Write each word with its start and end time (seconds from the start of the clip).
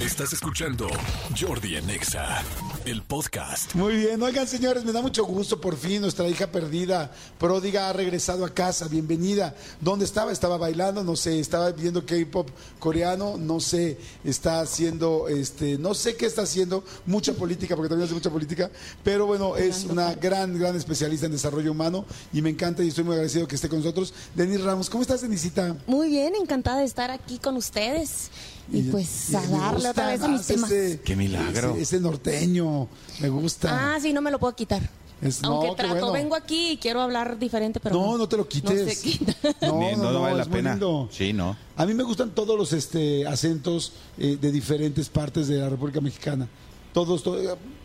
Estás 0.00 0.32
escuchando 0.32 0.88
Jordi 1.38 1.76
en 1.76 1.90
Exa, 1.90 2.42
el 2.86 3.02
podcast. 3.02 3.74
Muy 3.74 3.96
bien, 3.96 4.22
oigan 4.22 4.48
señores, 4.48 4.82
me 4.82 4.92
da 4.92 5.02
mucho 5.02 5.26
gusto 5.26 5.60
por 5.60 5.76
fin 5.76 6.00
nuestra 6.00 6.26
hija 6.26 6.46
perdida, 6.46 7.12
pródiga 7.38 7.90
ha 7.90 7.92
regresado 7.92 8.46
a 8.46 8.54
casa, 8.54 8.88
bienvenida. 8.88 9.54
¿Dónde 9.78 10.06
estaba? 10.06 10.32
Estaba 10.32 10.56
bailando, 10.56 11.04
no 11.04 11.16
sé, 11.16 11.38
estaba 11.38 11.70
viendo 11.72 12.06
K-pop 12.06 12.48
coreano, 12.78 13.36
no 13.36 13.60
sé, 13.60 13.98
está 14.24 14.62
haciendo, 14.62 15.28
este, 15.28 15.76
no 15.76 15.92
sé 15.92 16.16
qué 16.16 16.24
está 16.24 16.42
haciendo, 16.42 16.82
mucha 17.04 17.34
política, 17.34 17.76
porque 17.76 17.90
también 17.90 18.06
hace 18.06 18.14
mucha 18.14 18.30
política, 18.30 18.70
pero 19.04 19.26
bueno, 19.26 19.58
es 19.58 19.84
una 19.84 20.14
gran, 20.14 20.58
gran 20.58 20.76
especialista 20.76 21.26
en 21.26 21.32
desarrollo 21.32 21.72
humano 21.72 22.06
y 22.32 22.40
me 22.40 22.48
encanta 22.48 22.82
y 22.82 22.88
estoy 22.88 23.04
muy 23.04 23.12
agradecido 23.12 23.46
que 23.46 23.56
esté 23.56 23.68
con 23.68 23.80
nosotros. 23.80 24.14
Denis 24.34 24.62
Ramos, 24.62 24.88
¿cómo 24.88 25.02
estás, 25.02 25.20
Denisita? 25.20 25.76
Muy 25.86 26.08
bien, 26.08 26.34
encantada 26.36 26.78
de 26.78 26.86
estar 26.86 27.10
aquí 27.10 27.38
con 27.38 27.56
ustedes. 27.56 28.30
Y, 28.72 28.82
pues 28.82 29.30
y 29.30 29.34
a 29.36 29.40
darle 29.46 29.88
otra 29.88 30.06
vez 30.08 30.22
a 30.22 30.28
mis 30.28 30.46
temas. 30.46 30.70
ese- 30.70 31.00
Qué 31.00 31.16
milagro. 31.16 31.72
Ese, 31.72 31.82
ese 31.82 32.00
norteño, 32.00 32.88
me 33.20 33.28
gusta. 33.28 33.94
Ah, 33.94 34.00
sí, 34.00 34.12
no 34.12 34.20
me 34.22 34.30
lo 34.30 34.38
puedo 34.38 34.54
quitar. 34.54 34.88
Es- 35.20 35.42
no, 35.42 35.60
Aunque 35.62 35.76
trato, 35.82 35.94
bueno. 35.96 36.12
vengo 36.12 36.34
aquí 36.34 36.70
y 36.72 36.76
quiero 36.78 37.00
hablar 37.02 37.38
diferente, 37.38 37.78
pero 37.80 37.94
no, 37.94 38.16
no 38.16 38.26
te 38.28 38.36
lo 38.36 38.44
No 38.44 38.48
quites. 38.48 38.98
se 38.98 39.02
quita. 39.02 39.34
No, 39.62 39.78
no, 39.90 39.96
no 39.96 40.12
no, 40.12 40.20
vale 40.22 40.38
la 40.38 40.44
pena. 40.46 40.70
lindo. 40.70 41.08
Sí, 41.12 41.32
no. 41.32 41.56
A 41.76 41.84
mí 41.84 41.92
me 41.94 42.04
gustan 42.04 42.30
todos 42.30 42.56
los 42.58 42.72
este, 42.72 43.26
acentos 43.26 43.92
eh, 44.16 44.38
de 44.40 44.50
diferentes 44.52 45.08
partes 45.10 45.48
de 45.48 45.58
la 45.58 45.68
República 45.68 46.00
Mexicana. 46.00 46.48
Todos, 46.94 47.22
to- 47.22 47.36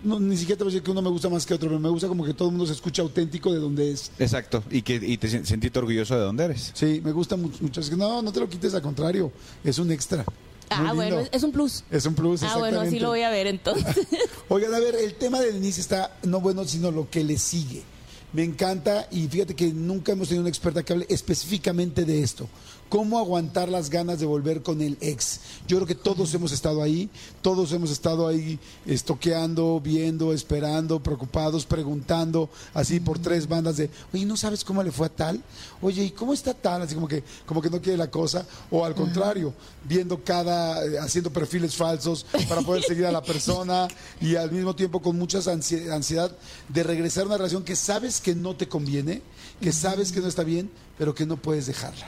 no, 0.04 0.20
ni 0.20 0.36
siquiera 0.38 0.58
te 0.58 0.64
voy 0.64 0.72
a 0.72 0.74
decir 0.74 0.84
que 0.84 0.90
uno 0.92 1.02
me 1.02 1.10
gusta 1.10 1.30
más 1.30 1.46
que 1.46 1.54
otro, 1.54 1.68
pero 1.70 1.80
me 1.80 1.90
gusta 1.90 2.08
como 2.08 2.24
que 2.24 2.34
todo 2.34 2.48
el 2.48 2.54
mundo 2.54 2.66
se 2.66 2.74
escucha 2.74 3.02
auténtico 3.04 3.52
de 3.54 3.60
donde 3.60 3.92
es. 3.92 4.12
Exacto. 4.18 4.64
Y 4.72 4.82
que 4.82 4.96
y 4.96 5.18
te 5.18 5.28
sen- 5.30 5.44
sentiste 5.46 5.78
orgulloso 5.78 6.16
de 6.16 6.22
dónde 6.22 6.46
eres. 6.46 6.72
Sí, 6.74 7.02
me 7.04 7.12
gusta 7.12 7.36
mucho. 7.36 7.58
mucho. 7.62 7.82
Es 7.82 7.90
que 7.90 7.96
no, 7.98 8.22
no 8.22 8.32
te 8.32 8.40
lo 8.40 8.48
quites, 8.50 8.74
al 8.74 8.82
contrario, 8.82 9.32
es 9.64 9.78
un 9.78 9.92
extra. 9.92 10.24
Ah, 10.70 10.94
bueno, 10.94 11.20
es, 11.32 11.44
un 11.44 11.52
plus. 11.52 11.84
Es 11.92 12.06
un 12.06 12.16
plus, 12.16 12.44
Ah, 12.44 12.58
bueno, 12.58 12.80
así 12.82 13.00
lo 13.00 13.10
voy 13.10 13.22
a 13.22 13.30
ver 13.30 13.48
entonces. 13.48 14.08
Oigan, 14.50 14.74
a 14.74 14.80
ver, 14.80 14.96
el 14.96 15.16
tema 15.16 15.40
de 15.40 15.52
Denise 15.54 15.82
está 15.82 16.18
no 16.24 16.40
bueno, 16.40 16.66
sino 16.66 16.92
lo 16.92 17.10
que 17.10 17.24
le 17.24 17.38
sigue. 17.38 17.84
Me 18.34 18.44
encanta 18.44 19.08
y 19.12 19.28
fíjate 19.28 19.56
que 19.56 19.68
nunca 19.68 20.12
hemos 20.12 20.28
tenido 20.28 20.42
una 20.42 20.50
experta 20.50 20.84
que 20.84 20.92
hable 20.92 21.06
específicamente 21.10 22.04
de 22.04 22.22
esto. 22.22 22.50
¿Cómo 22.88 23.18
aguantar 23.18 23.68
las 23.68 23.90
ganas 23.90 24.20
de 24.20 24.26
volver 24.28 24.62
con 24.62 24.80
el 24.82 24.98
ex? 25.02 25.40
Yo 25.68 25.78
creo 25.78 25.88
que 25.88 25.96
todos 25.96 26.34
hemos 26.36 26.52
estado 26.52 26.82
ahí, 26.84 27.10
todos 27.42 27.72
hemos 27.72 27.90
estado 27.90 28.28
ahí 28.28 28.60
estoqueando, 28.86 29.82
viendo, 29.82 30.32
esperando, 30.34 31.02
preocupados, 31.02 31.66
preguntando, 31.66 32.50
así 32.74 33.00
por 33.00 33.20
tres 33.20 33.48
bandas 33.48 33.78
de, 33.78 33.90
oye, 34.14 34.26
¿no 34.26 34.38
sabes 34.38 34.64
cómo 34.64 34.82
le 34.84 34.92
fue 34.92 35.08
a 35.08 35.10
tal? 35.10 35.42
Oye, 35.82 36.04
¿y 36.06 36.12
cómo 36.12 36.34
está 36.34 36.54
tal? 36.54 36.84
Así 36.84 36.96
como 36.96 37.08
que, 37.08 37.24
como 37.46 37.62
que 37.62 37.70
no 37.70 37.82
quiere 37.82 37.98
la 37.98 38.10
cosa. 38.12 38.46
O 38.70 38.86
al 38.86 38.94
contrario, 38.96 39.54
viendo 39.84 40.24
cada, 40.24 40.86
eh, 40.86 41.00
haciendo 41.00 41.32
perfiles 41.34 41.76
falsos 41.76 42.26
para 42.48 42.62
poder 42.62 42.84
seguir 42.88 43.06
a 43.08 43.12
la 43.12 43.22
persona 43.24 43.88
y 44.22 44.36
al 44.36 44.52
mismo 44.52 44.76
tiempo 44.76 45.02
con 45.02 45.18
mucha 45.18 45.40
ansi- 45.40 45.92
ansiedad 45.92 46.32
de 46.70 46.84
regresar 46.84 47.24
a 47.24 47.28
una 47.28 47.38
relación 47.38 47.64
que 47.64 47.76
sabes 47.76 48.22
que 48.22 48.36
no 48.36 48.56
te 48.56 48.68
conviene, 48.68 49.22
que 49.60 49.72
sabes 49.74 50.12
que 50.12 50.22
no 50.22 50.28
está 50.28 50.44
bien, 50.44 50.70
pero 50.98 51.14
que 51.16 51.26
no 51.26 51.38
puedes 51.38 51.66
dejarla. 51.66 52.08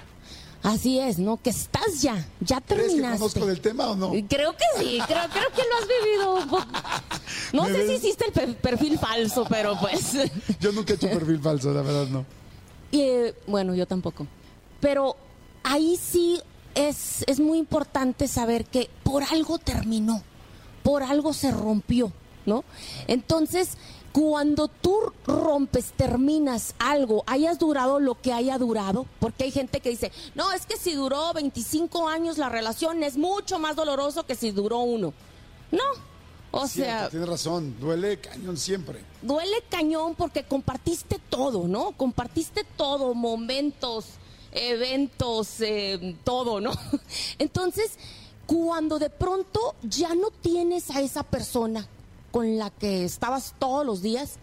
Así 0.68 1.00
es, 1.00 1.18
¿no? 1.18 1.42
Que 1.42 1.50
estás 1.52 2.02
ya, 2.02 2.28
ya 2.42 2.60
¿Crees 2.62 2.82
que 2.84 2.88
terminaste. 2.90 3.18
conozco 3.20 3.46
del 3.46 3.62
tema 3.62 3.88
o 3.92 3.96
no? 3.96 4.10
Creo 4.28 4.54
que 4.56 4.66
sí, 4.78 5.00
creo, 5.08 5.24
creo 5.30 5.50
que 5.56 5.62
lo 5.64 5.78
has 5.80 6.46
vivido. 6.48 6.68
No 7.54 7.64
¿Me 7.64 7.72
sé 7.74 7.88
si 7.88 7.94
hiciste 7.96 8.26
el 8.26 8.32
per- 8.34 8.56
perfil 8.58 9.00
falso, 9.00 9.46
pero 9.50 9.78
pues... 9.80 10.14
Yo 10.60 10.72
nunca 10.74 10.94
he 10.94 10.96
hecho 10.98 11.10
perfil 11.10 11.40
falso, 11.40 11.72
la 11.74 11.82
verdad 11.82 12.08
no. 12.08 12.26
Y, 12.92 13.02
eh, 13.02 13.36
bueno, 13.48 13.74
yo 13.76 13.86
tampoco. 13.86 14.28
Pero 14.82 15.16
ahí 15.64 15.98
sí 16.02 16.42
es, 16.76 17.24
es 17.28 17.40
muy 17.40 17.58
importante 17.58 18.28
saber 18.28 18.66
que 18.66 18.90
por 19.04 19.24
algo 19.24 19.58
terminó, 19.60 20.22
por 20.84 21.04
algo 21.04 21.34
se 21.34 21.52
rompió, 21.52 22.12
¿no? 22.46 22.64
Entonces, 23.08 23.72
cuando 24.12 24.68
tú 24.68 24.98
rompes, 25.26 25.94
terminas 25.96 26.74
algo, 26.80 27.24
hayas 27.28 27.60
durado 27.60 28.00
lo 28.00 28.20
que 28.20 28.34
haya 28.34 28.58
durado, 28.58 29.06
porque 29.20 29.44
hay 29.46 29.52
gente 29.52 29.80
que 29.80 29.90
dice, 29.90 30.12
no, 30.36 30.52
es 30.54 30.66
que 30.66 30.78
si 30.78 30.94
duró 30.94 31.34
25 31.34 32.08
años 32.08 32.38
la 32.38 32.50
relación 32.50 33.04
es 33.04 33.18
mucho 33.18 33.60
más 33.60 33.76
doloroso 33.76 34.26
que 34.26 34.36
si 34.36 34.52
duró 34.52 34.80
uno. 34.80 35.14
No, 35.72 35.84
o 36.52 36.68
Cierto, 36.68 36.94
sea, 37.00 37.10
tienes 37.10 37.30
razón, 37.30 37.76
duele 37.80 38.20
cañón 38.20 38.58
siempre. 38.58 39.04
duele 39.22 39.64
cañón 39.70 40.16
porque 40.16 40.44
compartiste 40.44 41.20
todo, 41.30 41.68
¿no? 41.68 41.92
Compartiste 41.92 42.64
todo, 42.76 43.14
momentos, 43.14 44.06
eventos, 44.52 45.62
eh, 45.62 46.16
todo, 46.24 46.60
¿no? 46.62 46.72
Entonces, 47.40 47.98
cuando 48.46 48.98
de 48.98 49.10
pronto 49.10 49.76
ya 49.84 50.16
no 50.16 50.32
tienes 50.32 50.90
a 50.92 51.02
esa 51.02 51.24
persona 51.24 51.88
con 52.32 52.58
la 52.58 52.70
que 52.70 53.04
estabas 53.06 53.54
todos 53.60 53.86
los 53.86 54.02
días, 54.02 54.36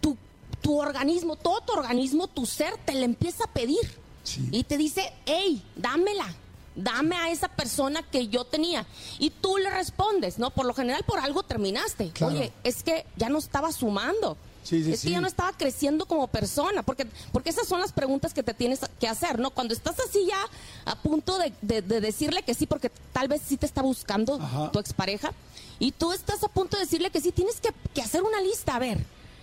tu, 0.00 0.16
tu 0.60 0.80
organismo, 0.80 1.36
todo 1.36 1.60
tu 1.60 1.72
organismo, 1.72 2.28
tu 2.28 2.46
ser 2.46 2.76
te 2.84 2.94
le 2.94 3.04
empieza 3.04 3.44
a 3.44 3.52
pedir. 3.52 3.80
Sí. 4.22 4.48
Y 4.50 4.64
te 4.64 4.76
dice, 4.76 5.12
hey, 5.24 5.62
dámela, 5.76 6.26
dame 6.74 7.16
a 7.16 7.30
esa 7.30 7.48
persona 7.48 8.02
que 8.02 8.28
yo 8.28 8.44
tenía. 8.44 8.86
Y 9.18 9.30
tú 9.30 9.56
le 9.56 9.70
respondes, 9.70 10.38
¿no? 10.38 10.50
Por 10.50 10.66
lo 10.66 10.74
general 10.74 11.04
por 11.04 11.18
algo 11.18 11.42
terminaste. 11.42 12.10
Claro. 12.10 12.34
Oye, 12.34 12.52
es 12.64 12.82
que 12.82 13.06
ya 13.16 13.28
no 13.28 13.38
estaba 13.38 13.72
sumando. 13.72 14.36
Sí, 14.66 14.82
sí, 14.82 14.92
es 14.92 15.00
que 15.00 15.06
sí. 15.08 15.10
ya 15.12 15.20
no 15.20 15.28
estaba 15.28 15.52
creciendo 15.52 16.06
como 16.06 16.26
persona, 16.26 16.82
porque, 16.82 17.06
porque 17.32 17.50
esas 17.50 17.68
son 17.68 17.80
las 17.80 17.92
preguntas 17.92 18.34
que 18.34 18.42
te 18.42 18.52
tienes 18.52 18.80
que 18.98 19.06
hacer, 19.08 19.38
¿no? 19.38 19.50
Cuando 19.50 19.72
estás 19.74 19.96
así 20.00 20.26
ya 20.26 20.38
a 20.84 20.96
punto 20.96 21.38
de, 21.38 21.52
de- 21.62 21.82
de 21.82 22.00
decirle 22.00 22.42
que 22.42 22.54
sí, 22.54 22.66
porque 22.66 22.90
tal 23.12 23.28
vez 23.28 23.42
sí 23.46 23.56
te 23.56 23.66
está 23.66 23.82
buscando 23.82 24.40
Ajá. 24.40 24.70
tu 24.72 24.78
expareja, 24.80 25.32
y 25.78 25.92
tú 25.92 26.12
estás 26.12 26.42
a 26.42 26.48
punto 26.48 26.76
de 26.76 26.84
decirle 26.84 27.10
que 27.10 27.20
sí, 27.20 27.30
tienes 27.32 27.60
que, 27.60 27.70
que 27.94 28.02
hacer 28.02 28.22
una 28.22 28.40
lista, 28.40 28.74
a 28.74 28.78
ver, 28.80 28.98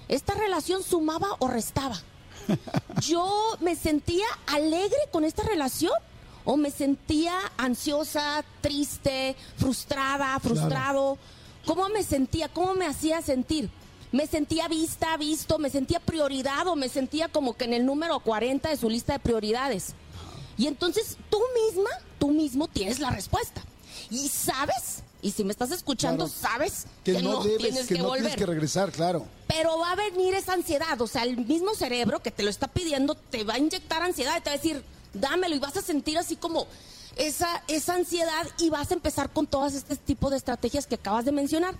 ¿esta 0.09 0.34
relación 0.34 0.84
sumaba 0.84 1.28
o 1.40 1.47
restaba? 1.47 2.01
¿Yo 3.01 3.57
me 3.61 3.75
sentía 3.75 4.25
alegre 4.47 4.97
con 5.11 5.23
esta 5.23 5.44
relación? 5.44 5.94
¿O 6.45 6.57
me 6.57 6.72
sentía 6.72 7.34
ansiosa, 7.55 8.44
triste, 8.59 9.35
frustrada, 9.57 10.38
frustrado? 10.41 11.17
¿Cómo 11.66 11.88
me 11.88 12.03
sentía? 12.03 12.50
¿Cómo 12.50 12.73
me 12.73 12.85
hacía 12.85 13.22
sentir? 13.22 13.69
¿Me 14.13 14.28
sentía 14.28 14.68
vista, 14.68 15.18
visto? 15.18 15.57
¿Me 15.59 15.69
sentía 15.69 16.00
prioridad 16.00 16.68
o 16.68 16.75
me 16.78 16.88
sentía 16.88 17.28
como 17.28 17.57
que 17.57 17.66
en 17.66 17.74
el 17.74 17.85
número 17.85 18.19
40 18.22 18.69
de 18.69 18.78
su 18.78 18.90
lista 18.90 19.13
de 19.13 19.19
prioridades? 19.19 19.94
Y 20.56 20.68
entonces 20.68 21.18
tú 21.29 21.40
misma, 21.68 21.90
tú 22.19 22.29
mismo 22.29 22.68
tienes 22.68 23.00
la 23.00 23.09
respuesta. 23.09 23.62
Y 24.12 24.29
sabes, 24.29 25.02
y 25.23 25.31
si 25.31 25.44
me 25.44 25.52
estás 25.52 25.72
escuchando, 25.72 26.28
Claro. 26.28 26.40
sabes 26.40 26.85
Que, 27.03 27.13
que, 27.13 27.22
no, 27.23 27.44
debes, 27.44 27.57
tienes 27.57 27.88
que, 27.88 27.96
que, 27.96 28.02
no 28.02 28.09
volver. 28.09 28.22
tienes 28.22 28.38
que 28.38 28.46
regresar, 28.46 28.91
claro. 28.91 29.25
Pero 29.47 29.79
va 29.79 29.94
a 29.94 29.96
venir 29.96 30.35
esa 30.35 30.53
ansiedad, 30.53 31.02
o 31.02 31.07
sea, 31.07 31.23
el 31.23 31.38
mismo 31.38 31.73
cerebro 31.73 32.22
que 32.22 32.29
te 32.29 32.44
lo 32.44 32.52
está 32.52 32.68
pidiendo 32.68 33.16
te 33.16 33.44
va 33.44 33.56
a 33.56 33.57
inyectar 33.59 34.03
ansiedad 34.03 34.38
y 34.38 34.41
te 34.41 34.50
va 34.52 34.53
a 34.53 34.57
decir, 34.57 34.84
dámelo 35.13 35.56
y 35.56 35.59
vas 35.59 35.75
a 35.75 35.81
sentir 35.81 36.19
así 36.19 36.35
como 36.35 36.68
esa, 37.16 37.63
esa 37.68 37.96
ansiedad 37.96 38.47
y 38.59 38.69
vas 38.69 38.91
a 38.91 38.94
empezar 38.94 39.31
con 39.31 39.47
todas 39.47 39.73
este 39.73 39.96
tipo 39.96 40.29
de 40.29 40.38
estrategias 40.38 40.85
que 40.85 40.96
acabas 40.96 41.25
de 41.25 41.31
mencionar. 41.31 41.73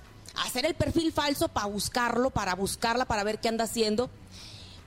Hacer 0.46 0.66
el 0.66 0.74
perfil 0.74 1.12
falso 1.14 1.48
para 1.48 1.68
buscarlo, 1.68 2.30
para 2.32 2.56
buscarla, 2.56 3.06
para 3.06 3.24
ver 3.24 3.40
qué 3.40 3.50
anda 3.50 3.66
haciendo. 3.66 4.10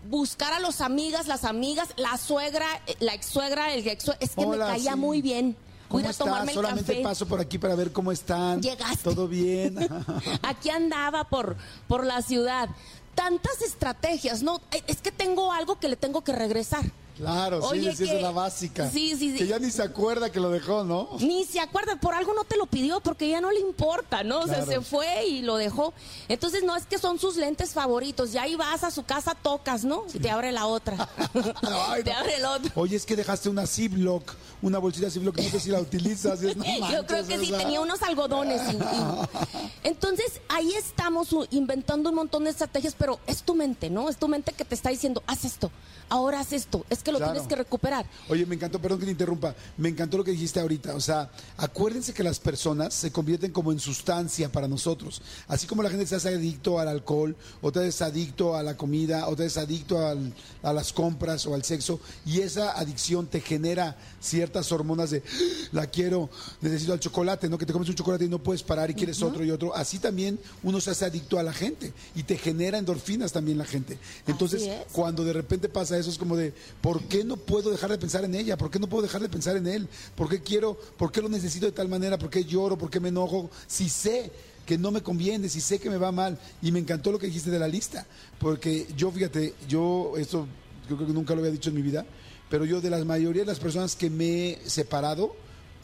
Buscar 0.08 0.52
a 0.52 0.60
los 0.60 0.80
amigas, 0.80 1.26
las 1.26 1.44
amigas, 1.44 1.88
la 1.96 2.16
suegra, 2.16 2.66
la 3.00 3.14
ex 3.14 3.26
suegra, 3.26 3.72
el 3.74 3.86
ex 3.86 4.10
es 4.20 4.30
que 4.34 4.44
Hola, 4.44 4.66
me 4.66 4.72
caía 4.72 4.92
sí. 4.92 4.98
muy 4.98 5.22
bien. 5.22 5.56
Voy 5.88 6.02
¿Cómo 6.02 6.10
a 6.10 6.14
tomarme 6.14 6.52
el 6.52 6.56
Solamente 6.56 6.92
café. 6.94 7.02
paso 7.02 7.26
por 7.26 7.40
aquí 7.40 7.58
para 7.58 7.74
ver 7.76 7.92
cómo 7.92 8.10
están. 8.12 8.60
Llegaste. 8.60 9.02
¿Todo 9.04 9.28
bien? 9.28 9.76
Aquí 10.42 10.68
andaba 10.70 11.24
por, 11.24 11.56
por 11.86 12.04
la 12.04 12.22
ciudad. 12.22 12.68
Tantas 13.14 13.62
estrategias, 13.62 14.42
¿no? 14.42 14.60
Eh, 14.72 14.82
Es 14.88 15.00
que 15.00 15.12
tengo 15.12 15.52
algo 15.52 15.78
que 15.78 15.88
le 15.88 15.94
tengo 15.96 16.22
que 16.22 16.32
regresar. 16.32 16.84
Claro, 17.16 17.62
sí, 17.62 17.69
Oye, 17.71 17.97
sí, 17.97 18.04
esa 18.04 18.15
es 18.15 18.22
la 18.22 18.31
básica. 18.31 18.91
Sí, 18.91 19.10
sí, 19.16 19.32
sí. 19.32 19.38
Que 19.38 19.47
ya 19.47 19.59
ni 19.59 19.71
se 19.71 19.82
acuerda 19.82 20.31
que 20.31 20.38
lo 20.38 20.50
dejó, 20.50 20.84
¿no? 20.84 21.09
Ni 21.21 21.44
se 21.44 21.60
acuerda, 21.60 21.97
por 21.99 22.12
algo 22.15 22.34
no 22.34 22.44
te 22.44 22.56
lo 22.56 22.66
pidió, 22.66 23.00
porque 23.00 23.28
ya 23.28 23.41
no 23.41 23.50
le 23.50 23.60
importa, 23.60 24.22
¿no? 24.22 24.41
O 24.41 24.47
sea, 24.47 24.66
se 24.66 24.80
fue 24.83 25.27
y 25.27 25.41
lo 25.42 25.57
dejó. 25.57 25.95
Entonces, 26.28 26.63
no 26.63 26.77
es 26.77 26.84
que 26.86 26.98
son 26.98 27.18
sus 27.18 27.36
lentes 27.36 27.72
favoritos. 27.72 28.33
Ya 28.33 28.42
ahí 28.42 28.54
vas 28.57 28.84
a 28.84 28.91
su 28.91 29.03
casa, 29.04 29.34
tocas, 29.34 29.84
¿no? 29.84 30.04
Y 30.13 30.18
te 30.18 30.30
abre 30.30 30.53
la 30.53 30.66
otra. 30.66 31.09
Ay, 31.89 32.03
te 32.04 32.13
no. 32.13 32.18
abre 32.18 32.36
el 32.36 32.45
otro. 32.45 32.71
Oye, 32.74 32.97
es 32.97 33.07
que 33.07 33.16
dejaste 33.16 33.48
una 33.48 33.66
Ziploc, 33.66 34.34
una 34.60 34.78
bolsita 34.78 35.10
Ziploc, 35.10 35.36
no 35.39 35.42
sé 35.51 35.59
si 35.60 35.71
la 35.71 35.80
utilizas. 35.80 36.42
y 36.42 36.48
es, 36.48 36.57
no 36.59 36.65
Yo 36.65 36.80
manches, 36.80 37.04
creo 37.07 37.27
que 37.27 37.39
sí, 37.39 37.51
tenía 37.51 37.80
unos 37.80 38.03
algodones. 38.03 38.60
y- 38.72 38.77
y- 38.77 39.69
Entonces, 39.84 40.41
ahí 40.48 40.72
estamos 40.74 41.28
inventando 41.51 42.10
un 42.10 42.16
montón 42.16 42.45
de 42.45 42.51
estrategias, 42.51 42.95
pero 42.98 43.21
es 43.27 43.42
tu 43.42 43.54
mente, 43.54 43.89
¿no? 43.91 44.09
Es 44.09 44.16
tu 44.19 44.28
mente 44.28 44.53
que 44.53 44.65
te 44.65 44.74
está 44.74 44.91
diciendo, 44.91 45.22
haz 45.27 45.45
esto, 45.45 45.71
ahora 46.09 46.41
haz 46.41 46.53
esto. 46.53 46.84
Es 46.91 47.03
que 47.06 47.12
lo 47.12 47.18
Claro. 47.18 47.32
tienes 47.34 47.48
que 47.48 47.54
recuperar. 47.56 48.04
Oye, 48.28 48.44
me 48.44 48.56
encantó, 48.56 48.80
perdón 48.80 48.98
que 48.98 49.04
te 49.06 49.12
interrumpa, 49.12 49.54
me 49.78 49.88
encantó 49.88 50.18
lo 50.18 50.24
que 50.24 50.32
dijiste 50.32 50.58
ahorita. 50.60 50.94
O 50.97 51.00
sea, 51.00 51.30
acuérdense 51.56 52.12
que 52.12 52.22
las 52.24 52.41
personas 52.41 52.92
se 52.94 53.12
convierten 53.12 53.53
como 53.53 53.70
en 53.72 53.78
sustancia 53.78 54.50
para 54.50 54.66
nosotros. 54.66 55.22
Así 55.47 55.66
como 55.68 55.82
la 55.84 55.91
gente 55.91 56.06
se 56.06 56.16
hace 56.16 56.28
adicto 56.30 56.80
al 56.80 56.88
alcohol, 56.88 57.36
otra 57.62 57.82
vez 57.82 58.03
adicto 58.03 58.56
a 58.56 58.62
la 58.64 58.76
comida, 58.76 59.28
otra 59.28 59.44
vez 59.44 59.56
adicto 59.56 60.04
al- 60.04 60.34
a 60.64 60.72
las 60.72 60.92
compras 60.92 61.47
o 61.47 61.54
al 61.54 61.62
sexo, 61.62 62.00
y 62.24 62.41
esa 62.41 62.72
adicción 62.76 63.26
te 63.28 63.41
genera 63.41 63.97
ciertas 64.20 64.72
hormonas 64.72 65.10
de 65.10 65.22
"Ah, 65.24 65.68
la 65.72 65.86
quiero, 65.86 66.28
necesito 66.60 66.92
al 66.92 67.00
chocolate, 67.00 67.48
¿no? 67.48 67.56
Que 67.56 67.66
te 67.66 67.72
comes 67.72 67.88
un 67.88 67.94
chocolate 67.94 68.24
y 68.24 68.28
no 68.28 68.42
puedes 68.42 68.64
parar 68.64 68.91
y 68.91 68.94
quieres 68.94 69.22
otro 69.22 69.44
y 69.44 69.50
otro. 69.52 69.74
Así 69.76 70.00
también 70.00 70.41
uno 70.64 70.80
se 70.80 70.91
hace 70.91 71.04
adicto 71.04 71.38
a 71.38 71.44
la 71.44 71.52
gente 71.52 71.92
y 72.16 72.24
te 72.24 72.36
genera 72.36 72.78
endorfinas 72.78 73.30
también 73.32 73.59
la 73.59 73.64
gente. 73.64 73.97
Entonces, 74.26 74.68
cuando 74.92 75.24
de 75.24 75.32
repente 75.32 75.68
pasa 75.68 75.97
eso 75.97 76.10
es 76.10 76.18
como 76.18 76.36
de, 76.36 76.52
¿por 76.80 76.96
qué 77.09 77.25
no 77.25 77.37
puedo 77.37 77.71
dejar 77.71 77.91
de 77.91 77.98
pensar 77.98 78.25
en 78.25 78.34
ella? 78.34 78.57
¿Por 78.57 78.71
qué 78.71 78.78
no 78.78 78.89
puedo 78.89 79.03
dejar 79.03 79.21
de 79.21 79.28
pensar 79.28 79.57
en 79.57 79.66
él? 79.66 79.89
¿Por 80.15 80.28
qué 80.28 80.41
quiero, 80.41 80.78
por 80.97 81.13
qué 81.13 81.22
lo 81.22 81.28
necesito 81.28 81.66
de 81.66 81.72
tal 81.72 81.89
manera? 81.89 82.19
¿Por 82.19 82.31
qué 82.31 82.45
lloro? 82.45 82.77
¿Por 82.77 82.91
qué 82.91 83.01
me 83.01 83.09
enojo? 83.09 83.51
Si 83.66 83.89
sé 83.89 84.31
que 84.66 84.77
no 84.77 84.91
me 84.91 85.03
conviene, 85.03 85.48
si 85.48 85.60
sé 85.60 85.78
que 85.78 85.89
me 85.89 85.97
va 85.97 86.13
mal. 86.13 86.39
Y 86.60 86.72
me 86.72 86.81
encantó 86.81 87.13
lo 87.13 87.19
que 87.19 87.27
dijiste 87.27 87.51
de 87.51 87.59
la 87.59 87.69
lista, 87.69 88.07
porque 88.39 88.87
yo, 88.97 89.10
fíjate, 89.10 89.54
yo, 89.69 90.15
esto 90.16 90.47
yo 90.89 90.97
creo 90.97 91.09
que 91.09 91.15
nunca 91.15 91.34
lo 91.34 91.41
había 91.41 91.53
dicho 91.53 91.71
en 91.71 91.77
mi 91.77 91.83
vida, 91.83 92.04
pero 92.51 92.65
yo 92.65 92.81
de 92.81 92.91
la 92.91 93.04
mayoría 93.04 93.43
de 93.43 93.47
las 93.47 93.59
personas 93.59 93.97
que 93.97 94.10
me 94.10 94.51
he 94.51 94.71
separado, 94.71 95.34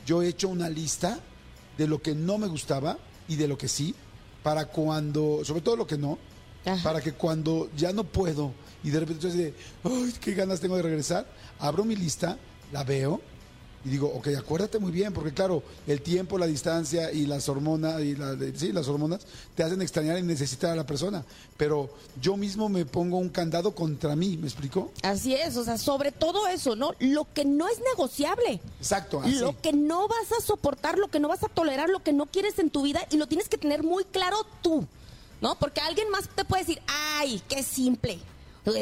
yo 0.07 0.23
he 0.23 0.29
hecho 0.29 0.49
una 0.49 0.69
lista 0.69 1.21
de 1.79 1.87
lo 1.87 2.03
que 2.03 2.15
no 2.15 2.39
me 2.39 2.49
gustaba 2.49 2.99
y 3.29 3.37
de 3.37 3.49
lo 3.49 3.57
que 3.57 3.69
sí, 3.69 3.95
para 4.43 4.67
cuando, 4.67 5.45
sobre 5.45 5.61
todo 5.61 5.77
lo 5.77 5.87
que 5.87 5.97
no, 5.97 6.19
Ajá. 6.65 6.83
para 6.83 7.01
que 7.01 7.13
cuando 7.13 7.69
ya 7.77 7.93
no 7.93 8.05
puedo 8.05 8.53
y 8.85 8.91
de 8.91 9.01
repente 9.01 9.29
así 9.29 9.39
de, 9.39 9.55
ay, 9.85 10.15
qué 10.21 10.35
ganas 10.35 10.61
tengo 10.61 10.77
de 10.77 10.83
regresar, 10.83 11.27
abro 11.59 11.85
mi 11.85 11.97
lista, 11.97 12.37
la 12.73 12.85
veo 12.85 13.21
y 13.85 13.89
digo, 13.89 14.13
ok, 14.15 14.29
acuérdate 14.39 14.79
muy 14.79 14.93
bien, 14.93 15.13
porque 15.13 15.33
claro, 15.33 15.63
el 15.89 16.03
tiempo, 16.03 16.39
la 16.39 16.47
distancia 16.47 17.11
y 17.11 17.27
las 17.27 17.49
hormonas, 17.49 18.01
y 18.01 18.15
la, 18.15 18.37
sí, 18.55 18.73
las 18.73 18.87
hormonas 18.87 19.23
te 19.57 19.65
hacen 19.65 19.83
extrañar 19.83 20.19
y 20.19 20.23
necesitar 20.23 20.71
a 20.71 20.77
la 20.77 20.87
persona, 20.87 21.25
pero 21.57 21.91
yo 22.21 22.37
mismo 22.37 22.69
me 22.69 22.87
pongo 22.87 23.19
un 23.19 23.29
candado 23.29 23.75
contra 23.75 24.15
mí, 24.15 24.37
¿me 24.37 24.47
explicó? 24.47 24.93
Así 25.03 25.35
es, 25.35 25.57
o 25.57 25.65
sea, 25.65 25.79
sobre 25.79 26.13
todo 26.13 26.47
eso, 26.47 26.77
¿no? 26.77 26.95
Lo 27.01 27.27
que 27.35 27.45
no 27.45 27.69
es 27.69 27.81
negociable. 27.81 28.61
Exacto, 28.79 29.21
así. 29.21 29.35
Lo 29.35 29.61
que 29.61 29.73
no 29.73 30.07
vas 30.07 30.31
a 30.39 30.41
soportar, 30.41 30.99
lo 30.99 31.09
que 31.09 31.19
no 31.19 31.27
vas 31.27 31.43
a 31.43 31.49
tolerar, 31.49 31.89
lo 31.89 32.05
que 32.05 32.13
no 32.13 32.27
quieres 32.27 32.61
en 32.61 32.71
tu 32.71 32.83
vida 32.83 33.01
y 33.11 33.17
lo 33.17 33.27
tienes 33.27 33.49
que 33.49 33.59
tener 33.59 33.83
muy 33.83 34.05
claro 34.05 34.47
tú, 34.63 34.87
¿no? 35.43 35.57
Porque 35.59 35.81
alguien 35.81 36.09
más 36.09 36.29
te 36.29 36.45
puede 36.47 36.63
decir, 36.63 36.81
ay, 36.87 37.43
qué 37.49 37.63
simple. 37.63 38.19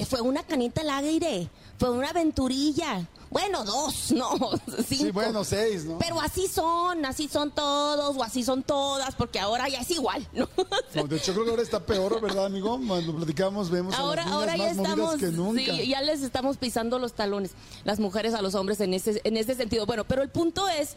Fue 0.06 0.20
una 0.20 0.42
canita 0.42 0.82
al 0.82 0.90
aire, 0.90 1.48
fue 1.78 1.90
una 1.90 2.10
aventurilla. 2.10 3.08
Bueno, 3.30 3.64
dos, 3.64 4.12
no, 4.12 4.30
cinco. 4.66 4.84
Sí, 4.86 5.10
bueno, 5.10 5.42
seis, 5.42 5.84
¿no? 5.86 5.98
Pero 5.98 6.20
así 6.20 6.48
son, 6.48 7.06
así 7.06 7.28
son 7.28 7.50
todos 7.52 8.14
o 8.14 8.22
así 8.22 8.44
son 8.44 8.62
todas, 8.62 9.14
porque 9.14 9.40
ahora 9.40 9.68
ya 9.68 9.80
es 9.80 9.90
igual, 9.90 10.28
¿no? 10.34 10.48
No, 10.94 11.06
de 11.06 11.16
hecho 11.16 11.32
creo 11.32 11.44
que 11.44 11.50
ahora 11.52 11.62
está 11.62 11.80
peor, 11.80 12.20
¿verdad, 12.20 12.44
amigo? 12.44 12.78
Cuando 12.86 13.16
platicamos 13.16 13.70
vemos 13.70 13.94
ahora, 13.94 14.24
a 14.24 14.26
las 14.26 14.34
ahora 14.34 14.56
ya 14.56 14.64
más 14.64 14.76
movidas 14.76 14.98
estamos, 14.98 15.16
que 15.16 15.26
nunca. 15.28 15.76
sí, 15.76 15.88
ya 15.88 16.02
les 16.02 16.22
estamos 16.22 16.58
pisando 16.58 16.98
los 16.98 17.14
talones, 17.14 17.52
las 17.84 18.00
mujeres 18.00 18.34
a 18.34 18.42
los 18.42 18.54
hombres 18.54 18.80
en 18.80 18.92
ese, 18.92 19.20
en 19.24 19.38
ese 19.38 19.54
sentido. 19.54 19.86
Bueno, 19.86 20.04
pero 20.04 20.22
el 20.22 20.28
punto 20.28 20.68
es 20.68 20.96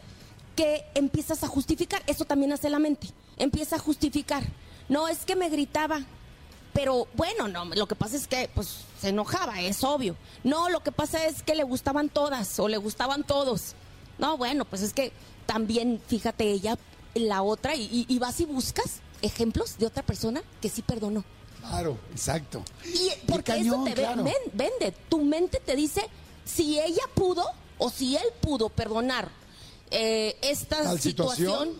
que 0.56 0.84
empiezas 0.94 1.42
a 1.42 1.46
justificar, 1.46 2.02
eso 2.06 2.26
también 2.26 2.52
hace 2.52 2.68
la 2.68 2.80
mente, 2.80 3.08
empieza 3.38 3.76
a 3.76 3.78
justificar. 3.78 4.42
No 4.88 5.08
es 5.08 5.24
que 5.24 5.36
me 5.36 5.48
gritaba, 5.48 6.00
pero 6.72 7.06
bueno, 7.14 7.48
no, 7.48 7.64
lo 7.66 7.86
que 7.86 7.94
pasa 7.94 8.16
es 8.16 8.26
que 8.26 8.50
pues 8.54 8.68
se 9.00 9.08
enojaba, 9.10 9.60
es 9.60 9.82
obvio. 9.84 10.16
No, 10.42 10.68
lo 10.68 10.80
que 10.80 10.92
pasa 10.92 11.24
es 11.26 11.42
que 11.42 11.54
le 11.54 11.62
gustaban 11.64 12.08
todas 12.08 12.58
o 12.58 12.68
le 12.68 12.76
gustaban 12.76 13.24
todos. 13.24 13.74
No, 14.18 14.36
bueno, 14.36 14.64
pues 14.64 14.82
es 14.82 14.92
que 14.92 15.12
también, 15.46 16.00
fíjate 16.06 16.50
ella, 16.50 16.76
la 17.14 17.42
otra, 17.42 17.74
y, 17.76 18.06
y- 18.08 18.18
vas 18.18 18.40
y 18.40 18.44
buscas 18.44 19.00
ejemplos 19.22 19.78
de 19.78 19.86
otra 19.86 20.02
persona 20.02 20.42
que 20.60 20.68
sí 20.68 20.82
perdonó. 20.82 21.24
Claro, 21.60 21.96
exacto. 22.12 22.62
Y 22.84 23.10
porque 23.26 23.52
cañón, 23.52 23.74
eso 23.74 23.84
te 23.84 23.90
ve- 23.90 24.02
claro. 24.06 24.24
ven- 24.24 24.34
vende. 24.52 24.92
Tu 25.08 25.22
mente 25.24 25.60
te 25.60 25.74
dice 25.76 26.02
si 26.44 26.78
ella 26.78 27.02
pudo 27.14 27.44
o 27.78 27.88
si 27.90 28.16
él 28.16 28.26
pudo 28.40 28.68
perdonar 28.68 29.30
eh, 29.90 30.36
esta 30.42 30.96
situación. 30.98 31.70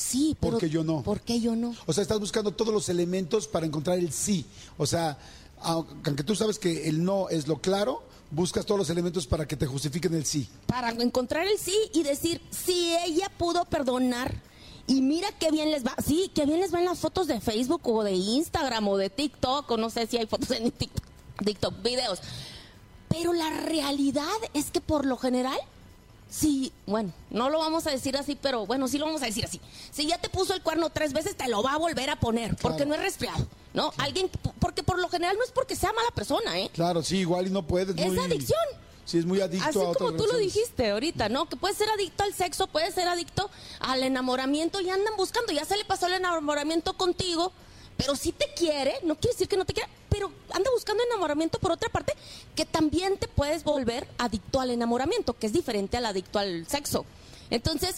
Sí, 0.00 0.34
¿Por 0.40 0.50
pero 0.50 0.58
qué 0.58 0.70
yo 0.70 0.82
no? 0.82 1.02
¿Por 1.02 1.20
qué 1.20 1.40
yo 1.40 1.54
no? 1.54 1.74
O 1.84 1.92
sea, 1.92 2.00
estás 2.00 2.18
buscando 2.18 2.52
todos 2.52 2.72
los 2.72 2.88
elementos 2.88 3.46
para 3.46 3.66
encontrar 3.66 3.98
el 3.98 4.12
sí. 4.12 4.46
O 4.78 4.86
sea, 4.86 5.18
aunque 5.60 6.24
tú 6.24 6.34
sabes 6.34 6.58
que 6.58 6.88
el 6.88 7.04
no 7.04 7.28
es 7.28 7.46
lo 7.46 7.58
claro, 7.60 8.02
buscas 8.30 8.64
todos 8.64 8.78
los 8.78 8.88
elementos 8.88 9.26
para 9.26 9.46
que 9.46 9.56
te 9.56 9.66
justifiquen 9.66 10.14
el 10.14 10.24
sí. 10.24 10.48
Para 10.66 10.88
encontrar 10.88 11.46
el 11.46 11.58
sí 11.58 11.76
y 11.92 12.02
decir 12.02 12.40
si 12.50 12.96
ella 13.04 13.30
pudo 13.36 13.66
perdonar. 13.66 14.40
Y 14.86 15.02
mira 15.02 15.28
qué 15.38 15.50
bien 15.50 15.70
les 15.70 15.84
va. 15.84 15.94
Sí, 16.04 16.30
qué 16.34 16.46
bien 16.46 16.60
les 16.60 16.72
va 16.72 16.78
en 16.78 16.86
las 16.86 16.98
fotos 16.98 17.26
de 17.26 17.38
Facebook 17.38 17.82
o 17.86 18.02
de 18.02 18.12
Instagram 18.12 18.88
o 18.88 18.96
de 18.96 19.10
TikTok 19.10 19.70
o 19.70 19.76
no 19.76 19.90
sé 19.90 20.06
si 20.06 20.16
hay 20.16 20.26
fotos 20.26 20.50
en 20.52 20.70
TikTok, 20.72 21.04
TikTok 21.44 21.82
videos. 21.82 22.20
Pero 23.10 23.34
la 23.34 23.50
realidad 23.50 24.24
es 24.54 24.70
que 24.70 24.80
por 24.80 25.04
lo 25.04 25.18
general 25.18 25.58
Sí, 26.30 26.72
bueno, 26.86 27.12
no 27.30 27.50
lo 27.50 27.58
vamos 27.58 27.86
a 27.88 27.90
decir 27.90 28.16
así, 28.16 28.36
pero 28.40 28.64
bueno, 28.64 28.86
sí 28.86 28.98
lo 28.98 29.06
vamos 29.06 29.20
a 29.22 29.26
decir 29.26 29.44
así. 29.44 29.60
Si 29.90 30.06
ya 30.06 30.16
te 30.18 30.28
puso 30.28 30.54
el 30.54 30.62
cuerno 30.62 30.88
tres 30.90 31.12
veces, 31.12 31.36
te 31.36 31.48
lo 31.48 31.62
va 31.62 31.72
a 31.72 31.76
volver 31.76 32.08
a 32.08 32.20
poner, 32.20 32.56
porque 32.56 32.86
no 32.86 32.94
es 32.94 33.00
resfriado, 33.00 33.46
¿no? 33.74 33.92
Alguien, 33.98 34.30
porque 34.60 34.84
por 34.84 35.00
lo 35.00 35.08
general 35.08 35.36
no 35.36 35.44
es 35.44 35.50
porque 35.50 35.74
sea 35.74 35.92
mala 35.92 36.10
persona, 36.14 36.56
¿eh? 36.58 36.70
Claro, 36.72 37.02
sí, 37.02 37.18
igual 37.18 37.48
y 37.48 37.50
no 37.50 37.66
puedes. 37.66 37.96
Es 37.98 38.12
muy- 38.12 38.18
adicción. 38.24 38.60
Sí, 39.04 39.18
es 39.18 39.26
muy 39.26 39.40
adicto 39.40 39.68
Así 39.68 39.78
a 39.80 39.92
como 39.98 40.12
tú 40.12 40.24
lo 40.30 40.38
dijiste 40.38 40.90
ahorita, 40.90 41.28
¿no? 41.28 41.48
Que 41.48 41.56
puede 41.56 41.74
ser 41.74 41.88
adicto 41.90 42.22
al 42.22 42.32
sexo, 42.32 42.68
puede 42.68 42.92
ser 42.92 43.08
adicto 43.08 43.50
al 43.80 44.04
enamoramiento 44.04 44.80
y 44.80 44.88
andan 44.88 45.16
buscando, 45.16 45.52
ya 45.52 45.64
se 45.64 45.76
le 45.76 45.84
pasó 45.84 46.06
el 46.06 46.12
enamoramiento 46.12 46.92
contigo, 46.96 47.52
pero 48.00 48.16
si 48.16 48.32
te 48.32 48.46
quiere, 48.56 48.94
no 49.02 49.14
quiere 49.14 49.34
decir 49.34 49.46
que 49.46 49.58
no 49.58 49.66
te 49.66 49.74
quiera, 49.74 49.88
pero 50.08 50.32
anda 50.54 50.70
buscando 50.72 51.02
enamoramiento 51.04 51.58
por 51.58 51.70
otra 51.72 51.90
parte, 51.90 52.14
que 52.56 52.64
también 52.64 53.18
te 53.18 53.28
puedes 53.28 53.62
volver 53.62 54.08
adicto 54.16 54.58
al 54.58 54.70
enamoramiento, 54.70 55.34
que 55.34 55.46
es 55.46 55.52
diferente 55.52 55.98
al 55.98 56.06
adicto 56.06 56.38
al 56.38 56.66
sexo. 56.66 57.04
Entonces, 57.50 57.96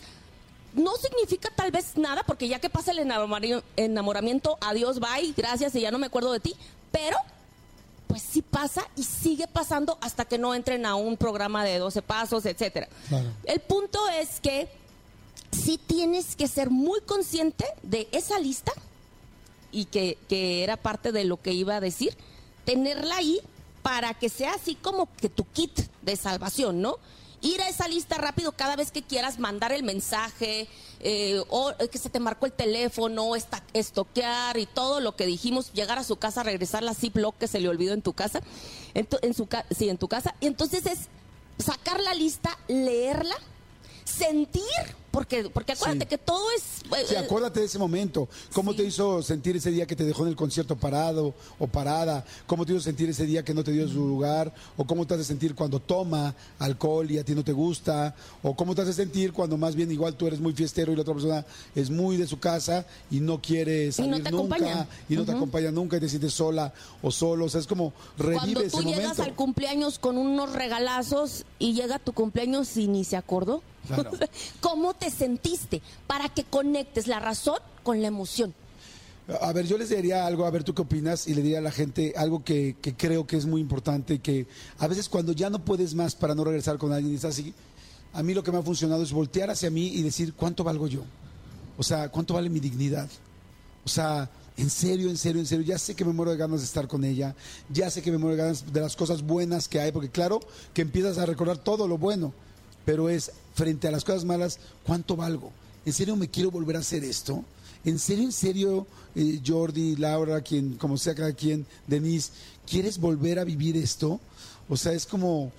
no 0.74 0.96
significa 0.96 1.50
tal 1.54 1.70
vez 1.70 1.96
nada, 1.96 2.24
porque 2.26 2.48
ya 2.48 2.58
que 2.58 2.68
pasa 2.68 2.90
el 2.90 2.98
enamoramiento, 3.76 4.58
adiós, 4.60 4.98
bye, 4.98 5.32
gracias 5.36 5.74
y 5.76 5.82
ya 5.82 5.92
no 5.92 5.98
me 5.98 6.06
acuerdo 6.06 6.32
de 6.32 6.40
ti, 6.40 6.56
pero 6.90 7.16
pues 8.08 8.22
sí 8.22 8.42
pasa 8.42 8.82
y 8.96 9.04
sigue 9.04 9.46
pasando 9.46 9.98
hasta 10.00 10.24
que 10.24 10.36
no 10.36 10.54
entren 10.54 10.84
a 10.84 10.96
un 10.96 11.16
programa 11.16 11.64
de 11.64 11.78
12 11.78 12.02
pasos, 12.02 12.44
etcétera. 12.44 12.88
Claro. 13.08 13.28
El 13.44 13.60
punto 13.60 14.00
es 14.08 14.40
que 14.40 14.68
sí 15.52 15.78
tienes 15.78 16.34
que 16.34 16.48
ser 16.48 16.70
muy 16.70 17.00
consciente 17.02 17.64
de 17.82 18.08
esa 18.10 18.38
lista 18.40 18.72
y 19.72 19.86
que, 19.86 20.18
que 20.28 20.62
era 20.62 20.76
parte 20.76 21.10
de 21.12 21.24
lo 21.24 21.40
que 21.40 21.52
iba 21.52 21.76
a 21.76 21.80
decir, 21.80 22.16
tenerla 22.64 23.16
ahí 23.16 23.40
para 23.82 24.14
que 24.14 24.28
sea 24.28 24.52
así 24.54 24.74
como 24.76 25.08
que 25.16 25.28
tu 25.28 25.44
kit 25.44 25.72
de 26.02 26.14
salvación, 26.16 26.80
¿no? 26.80 26.98
Ir 27.40 27.60
a 27.60 27.68
esa 27.68 27.88
lista 27.88 28.18
rápido 28.18 28.52
cada 28.52 28.76
vez 28.76 28.92
que 28.92 29.02
quieras 29.02 29.40
mandar 29.40 29.72
el 29.72 29.82
mensaje, 29.82 30.68
eh, 31.00 31.42
o 31.48 31.72
eh, 31.80 31.88
que 31.88 31.98
se 31.98 32.08
te 32.08 32.20
marcó 32.20 32.46
el 32.46 32.52
teléfono, 32.52 33.34
esta- 33.34 33.64
estoquear 33.72 34.56
y 34.58 34.66
todo 34.66 35.00
lo 35.00 35.16
que 35.16 35.26
dijimos, 35.26 35.72
llegar 35.72 35.98
a 35.98 36.04
su 36.04 36.14
casa, 36.14 36.44
regresar 36.44 36.84
la 36.84 36.94
Ziploc 36.94 37.36
que 37.38 37.48
se 37.48 37.58
le 37.58 37.68
olvidó 37.68 37.94
en 37.94 38.02
tu 38.02 38.12
casa, 38.12 38.40
en 38.94 39.06
tu, 39.06 39.18
en 39.22 39.34
su 39.34 39.48
sí, 39.76 39.88
en 39.88 39.98
tu 39.98 40.06
casa. 40.06 40.36
Y 40.38 40.46
entonces 40.46 40.86
es 40.86 41.08
sacar 41.58 41.98
la 41.98 42.14
lista, 42.14 42.56
leerla, 42.68 43.34
sentir, 44.04 44.62
porque, 45.12 45.48
porque 45.50 45.72
acuérdate 45.72 46.00
Sí. 46.04 46.08
que 46.08 46.18
todo 46.18 46.42
es... 46.56 46.62
eh, 46.98 47.04
Sí, 47.08 47.14
acuérdate 47.16 47.60
de 47.60 47.66
ese 47.66 47.78
momento. 47.78 48.28
¿Cómo 48.54 48.72
Sí. 48.72 48.78
te 48.78 48.84
hizo 48.84 49.22
sentir 49.22 49.54
ese 49.56 49.70
día 49.70 49.86
que 49.86 49.94
te 49.94 50.04
dejó 50.04 50.22
en 50.22 50.30
el 50.30 50.36
concierto 50.36 50.74
parado 50.76 51.34
o 51.60 51.66
parada? 51.68 52.24
¿Cómo 52.46 52.66
te 52.66 52.72
hizo 52.72 52.80
sentir 52.80 53.08
ese 53.10 53.26
día 53.26 53.44
que 53.44 53.54
no 53.54 53.62
te 53.62 53.70
dio 53.70 53.86
su 53.88 54.08
lugar? 54.08 54.52
¿O 54.76 54.84
cómo 54.86 55.06
te 55.06 55.14
hace 55.14 55.22
sentir 55.24 55.54
cuando 55.54 55.78
toma 55.80 56.34
alcohol 56.58 57.10
y 57.10 57.18
a 57.18 57.24
ti 57.24 57.34
no 57.34 57.44
te 57.44 57.52
gusta? 57.52 58.14
¿O 58.42 58.56
cómo 58.56 58.74
te 58.74 58.82
hace 58.82 58.92
sentir 58.94 59.32
cuando 59.32 59.56
más 59.56 59.76
bien 59.76 59.92
igual 59.92 60.16
tú 60.16 60.26
eres 60.26 60.40
muy 60.40 60.54
fiestero 60.54 60.92
y 60.92 60.96
la 60.96 61.02
otra 61.02 61.14
persona 61.14 61.46
es 61.74 61.90
muy 61.90 62.16
de 62.16 62.26
su 62.26 62.40
casa 62.40 62.86
y 63.10 63.20
no 63.20 63.40
quiere 63.40 63.92
salir 63.92 64.22
te 64.24 64.30
nunca 64.30 64.56
acompaña. 64.56 64.88
y 65.08 65.14
no 65.16 65.24
te 65.24 65.32
acompaña 65.32 65.70
nunca 65.70 65.98
y 65.98 66.00
te 66.00 66.08
sientes 66.08 66.32
sola 66.32 66.72
o 67.02 67.10
solo? 67.10 67.44
O 67.44 67.48
sea, 67.50 67.60
es 67.60 67.66
como 67.66 67.92
revive 68.16 68.38
Cuando 68.38 68.60
ese 68.62 68.76
tú 68.78 68.82
llegas 68.82 69.02
momento. 69.02 69.22
al 69.22 69.34
cumpleaños 69.34 69.98
con 69.98 70.16
unos 70.16 70.52
regalazos 70.54 71.44
y 71.58 71.74
llega 71.74 71.98
tu 71.98 72.12
cumpleaños 72.12 72.76
y 72.78 72.88
ni 72.88 73.04
se 73.04 73.16
acordó. 73.16 73.62
Claro. 73.86 74.10
¿Cómo 74.60 74.94
te 74.94 75.10
sentiste? 75.10 75.82
Para 76.06 76.28
que 76.28 76.44
conectes 76.44 77.06
la 77.06 77.20
razón 77.20 77.58
con 77.82 78.00
la 78.00 78.08
emoción. 78.08 78.54
A 79.40 79.52
ver, 79.52 79.66
yo 79.66 79.78
les 79.78 79.90
diría 79.90 80.26
algo, 80.26 80.46
a 80.46 80.50
ver 80.50 80.64
tú 80.64 80.74
qué 80.74 80.82
opinas, 80.82 81.28
y 81.28 81.34
le 81.34 81.42
diría 81.42 81.58
a 81.58 81.62
la 81.62 81.70
gente 81.70 82.12
algo 82.16 82.42
que, 82.42 82.76
que 82.82 82.94
creo 82.94 83.26
que 83.26 83.36
es 83.36 83.46
muy 83.46 83.60
importante, 83.60 84.18
que 84.18 84.46
a 84.78 84.88
veces 84.88 85.08
cuando 85.08 85.32
ya 85.32 85.48
no 85.48 85.64
puedes 85.64 85.94
más 85.94 86.14
para 86.16 86.34
no 86.34 86.42
regresar 86.44 86.76
con 86.76 86.92
alguien 86.92 87.12
y 87.12 87.16
estás 87.16 87.34
así, 87.38 87.54
a 88.12 88.22
mí 88.22 88.34
lo 88.34 88.42
que 88.42 88.50
me 88.50 88.58
ha 88.58 88.62
funcionado 88.62 89.02
es 89.02 89.12
voltear 89.12 89.48
hacia 89.48 89.70
mí 89.70 89.86
y 89.86 90.02
decir, 90.02 90.34
¿cuánto 90.34 90.64
valgo 90.64 90.88
yo? 90.88 91.02
O 91.78 91.82
sea, 91.82 92.10
¿cuánto 92.10 92.34
vale 92.34 92.50
mi 92.50 92.60
dignidad? 92.60 93.08
O 93.84 93.88
sea, 93.88 94.28
En 94.56 94.68
serio, 94.68 95.08
en 95.08 95.16
serio, 95.16 95.40
en 95.40 95.46
serio, 95.46 95.64
ya 95.64 95.78
sé 95.78 95.94
que 95.94 96.04
me 96.04 96.12
muero 96.12 96.30
de 96.30 96.36
ganas 96.36 96.60
de 96.60 96.66
estar 96.66 96.86
con 96.86 97.04
ella, 97.04 97.34
ya 97.70 97.90
sé 97.90 98.02
que 98.02 98.10
me 98.10 98.18
muero 98.18 98.36
de 98.36 98.42
ganas 98.42 98.70
de 98.70 98.80
las 98.80 98.96
cosas 98.96 99.22
buenas 99.22 99.66
que 99.66 99.80
hay, 99.80 99.92
porque 99.92 100.10
claro 100.10 100.40
que 100.74 100.82
empiezas 100.82 101.16
a 101.16 101.24
recordar 101.24 101.56
todo 101.56 101.88
lo 101.88 101.96
bueno, 101.96 102.34
pero 102.84 103.08
es 103.08 103.32
frente 103.54 103.88
a 103.88 103.90
las 103.90 104.04
cosas 104.04 104.24
malas, 104.24 104.58
¿cuánto 104.84 105.16
valgo? 105.16 105.50
¿En 105.84 105.92
serio 105.92 106.16
me 106.16 106.28
quiero 106.28 106.50
volver 106.50 106.76
a 106.76 106.80
hacer 106.80 107.04
esto? 107.04 107.44
¿En 107.84 107.98
serio, 107.98 108.24
en 108.24 108.32
serio, 108.32 108.86
eh, 109.14 109.40
Jordi, 109.44 109.96
Laura, 109.96 110.40
quien, 110.40 110.74
como 110.76 110.96
sea 110.96 111.14
cada 111.14 111.32
quien, 111.32 111.66
Denise, 111.86 112.30
¿quieres 112.66 112.98
volver 112.98 113.38
a 113.38 113.44
vivir 113.44 113.76
esto? 113.76 114.20
O 114.68 114.76
sea, 114.76 114.92
es 114.92 115.04
como, 115.04 115.50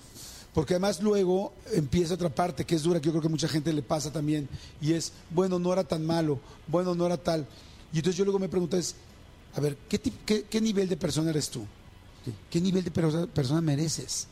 porque 0.54 0.74
además 0.74 1.02
luego 1.02 1.52
empieza 1.72 2.14
otra 2.14 2.34
parte 2.34 2.64
que 2.64 2.74
es 2.74 2.82
dura, 2.82 3.00
que 3.00 3.06
yo 3.06 3.12
creo 3.12 3.22
que 3.22 3.28
mucha 3.28 3.48
gente 3.48 3.72
le 3.72 3.82
pasa 3.82 4.10
también, 4.10 4.48
y 4.80 4.94
es, 4.94 5.12
bueno, 5.30 5.58
no 5.58 5.72
era 5.72 5.84
tan 5.84 6.04
malo, 6.06 6.40
bueno, 6.66 6.94
no 6.94 7.04
era 7.04 7.18
tal. 7.18 7.46
Y 7.92 7.98
entonces 7.98 8.16
yo 8.16 8.24
luego 8.24 8.38
me 8.38 8.48
pregunto 8.48 8.76
es, 8.78 8.94
a 9.54 9.60
ver, 9.60 9.76
¿qué, 9.88 10.00
qué, 10.00 10.60
nivel 10.60 10.88
de 10.88 10.96
persona 10.96 11.30
eres 11.30 11.50
tú? 11.50 11.64
¿Qué, 12.24 12.32
qué 12.50 12.60
nivel 12.60 12.82
de 12.82 12.92
perso- 12.92 13.28
persona 13.28 13.60
mereces? 13.60 14.26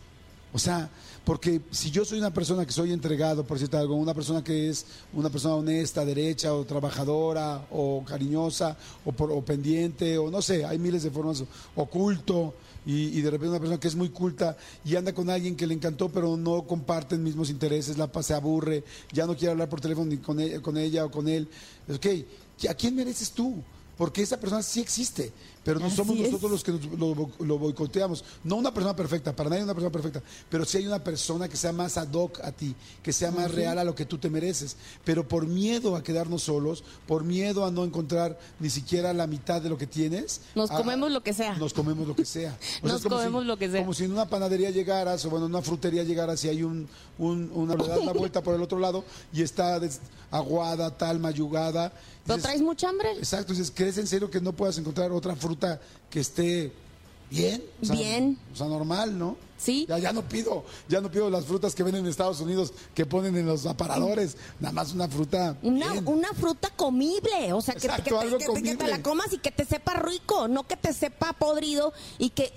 O 0.55 0.59
sea, 0.59 0.91
porque 1.25 1.61
si 1.71 1.91
yo 1.91 2.05
soy 2.05 2.19
una 2.19 2.33
persona 2.33 2.67
que 2.67 2.73
soy 2.73 2.93
entregado, 2.93 3.45
por 3.45 3.57
decirte 3.57 3.77
algo, 3.77 3.95
una 3.95 4.13
persona 4.13 4.45
que 4.45 4.69
es 4.69 4.85
una 5.15 5.31
persona 5.31 5.55
honesta, 5.55 6.05
derecha, 6.05 6.53
o 6.55 6.65
trabajadora, 6.65 7.67
o 7.71 8.05
cariñosa, 8.05 8.77
o, 9.05 9.13
por- 9.13 9.31
o 9.33 9.43
pendiente, 9.43 10.19
o 10.19 10.31
no 10.31 10.43
sé, 10.43 10.65
hay 10.65 10.79
miles 10.79 11.03
de 11.05 11.11
formas, 11.11 11.43
oculto, 11.77 12.55
y, 12.85 13.21
de 13.21 13.31
repente 13.31 13.51
una 13.51 13.61
persona 13.61 13.79
que 13.81 13.87
es 13.89 13.95
muy 13.95 14.09
culta 14.09 14.57
y 14.85 14.97
anda 14.97 15.13
con 15.15 15.31
alguien 15.31 15.55
que 15.55 15.67
le 15.67 15.75
encantó, 15.75 16.09
pero 16.09 16.37
no 16.37 16.65
comparten 16.67 17.23
mismos 17.23 17.49
intereses, 17.49 17.97
la 17.97 18.11
se 18.23 18.35
aburre, 18.35 18.83
ya 19.13 19.25
no 19.27 19.37
quiere 19.37 19.53
hablar 19.53 19.69
por 19.69 19.81
teléfono 19.81 20.11
ni 20.11 20.17
con 20.19 20.41
ella, 20.41 20.61
con 20.61 20.77
ella 20.77 21.05
o 21.05 21.11
con 21.11 21.29
él. 21.29 21.49
Ok, 21.89 22.07
¿a 22.69 22.75
quién 22.75 22.97
mereces 22.97 23.31
tú? 23.31 23.55
Porque 23.97 24.23
esa 24.23 24.41
persona 24.41 24.63
sí 24.63 24.81
existe, 24.81 25.33
pero 25.65 25.79
no 25.81 25.87
Así 25.87 25.97
somos 25.97 26.17
es. 26.17 26.23
nosotros 26.25 26.51
los 26.51 26.65
que 26.65 26.73
nos- 26.73 26.99
lo, 26.99 27.31
lo 27.39 27.59
boicoteamos. 27.59 28.25
No 28.45 28.57
una 28.57 28.73
persona 28.75 28.97
perfecta, 28.97 29.35
para 29.35 29.51
nadie 29.51 29.65
una 29.65 29.75
persona 29.75 29.93
perfecta, 29.93 30.23
pero 30.49 30.65
sí 30.65 30.79
hay 30.79 30.87
una 30.87 31.03
persona 31.03 31.49
que 31.49 31.57
sea 31.57 31.73
más 31.73 31.97
ad 31.97 32.13
hoc 32.13 32.41
a 32.41 32.53
ti, 32.53 32.75
que 33.03 33.13
sea 33.13 33.31
más 33.31 33.51
real 33.53 33.79
a 33.79 33.85
lo 33.85 33.95
que 33.95 34.05
tú 34.07 34.19
te 34.19 34.29
mereces. 34.31 34.77
Pero 35.05 35.27
por 35.27 35.47
miedo 35.47 35.95
a 35.97 36.03
quedarnos 36.03 36.43
solos, 36.43 36.83
por 37.07 37.25
miedo 37.25 37.65
a 37.65 37.71
no 37.71 37.85
encontrar 37.85 38.39
ni 38.61 38.71
siquiera 38.71 39.13
la 39.13 39.27
mitad 39.27 39.61
de 39.63 39.69
lo 39.69 39.79
que 39.79 39.87
tienes, 39.87 40.41
Nos 40.55 40.71
a- 40.71 40.77
comemos 40.77 41.11
lo 41.11 41.23
que 41.23 41.33
sea. 41.33 41.55
Nos 41.57 41.73
comemos 41.75 42.07
lo 42.09 42.17
que 42.17 42.25
sea. 42.25 42.57
O 42.83 42.87
Nos 42.89 43.03
es 43.03 43.09
comemos 43.09 43.43
si- 43.43 43.49
lo 43.49 43.57
que 43.57 43.71
sea. 43.71 43.81
Como 43.81 43.95
si 43.95 44.05
en 44.05 44.13
una 44.13 44.29
panadería 44.29 44.71
llegaras, 44.71 45.25
o 45.25 45.31
bueno, 45.31 45.47
en 45.47 45.53
una 45.53 45.63
frutería 45.63 46.03
llegaras 46.03 46.45
y 46.45 46.49
hay 46.49 46.63
un, 46.63 46.89
un- 47.19 47.51
una, 47.55 47.75
vuelta 48.13 48.43
por 48.43 48.55
el 48.55 48.63
otro 48.63 48.79
lado 48.79 49.05
y 49.33 49.43
está 49.43 49.79
des- 49.79 50.01
aguada, 50.31 50.91
tal, 50.97 51.19
mayugada. 51.21 51.93
¿Pero 52.25 52.37
Dices, 52.37 52.43
traes 52.51 52.63
mucha 52.63 52.89
hambre? 52.89 53.13
Exacto, 53.19 53.53
dices, 53.53 53.73
¿crees 53.75 53.99
en 53.99 54.07
serio 54.07 54.31
que 54.31 54.41
no 54.41 54.53
puedas 54.53 54.79
encontrar 54.79 55.11
otra 55.13 55.35
fruta 55.37 55.52
que 56.11 56.21
esté 56.21 56.73
bien? 57.31 57.63
O 57.83 57.87
sea, 57.87 57.95
Bien. 57.97 58.39
O 58.53 58.57
sea, 58.57 58.67
normal, 58.67 59.19
¿no? 59.19 59.37
Sí. 59.57 59.87
Ya, 59.89 59.97
ya 59.99 60.13
no 60.13 60.23
pido, 60.29 60.65
ya 60.89 61.01
no 61.01 61.09
pido 61.11 61.31
las 61.31 61.45
frutas 61.45 61.75
que 61.75 61.85
venden 61.85 62.05
en 62.05 62.11
Estados 62.11 62.41
Unidos 62.41 62.73
que 62.95 63.07
ponen 63.07 63.37
en 63.37 63.47
los 63.47 63.65
aparadores, 63.67 64.37
nada 64.59 64.73
más 64.73 64.93
una 64.93 65.07
fruta. 65.09 65.57
Una, 65.63 65.93
bien. 65.93 66.09
una 66.09 66.33
fruta 66.35 66.69
comible, 66.75 67.53
o 67.53 67.61
sea, 67.61 67.75
que, 67.75 67.87
Exacto, 67.87 68.19
que 68.21 68.39
te- 68.39 68.63
que 68.63 68.77
que 68.77 68.87
la 68.89 69.03
comas 69.03 69.33
y 69.33 69.39
que 69.39 69.53
te 69.53 69.65
sepa 69.65 69.95
rico, 69.95 70.49
no 70.49 70.67
que 70.67 70.77
te 70.77 70.93
sepa 70.93 71.33
podrido 71.35 71.93
y 72.19 72.31
que, 72.31 72.53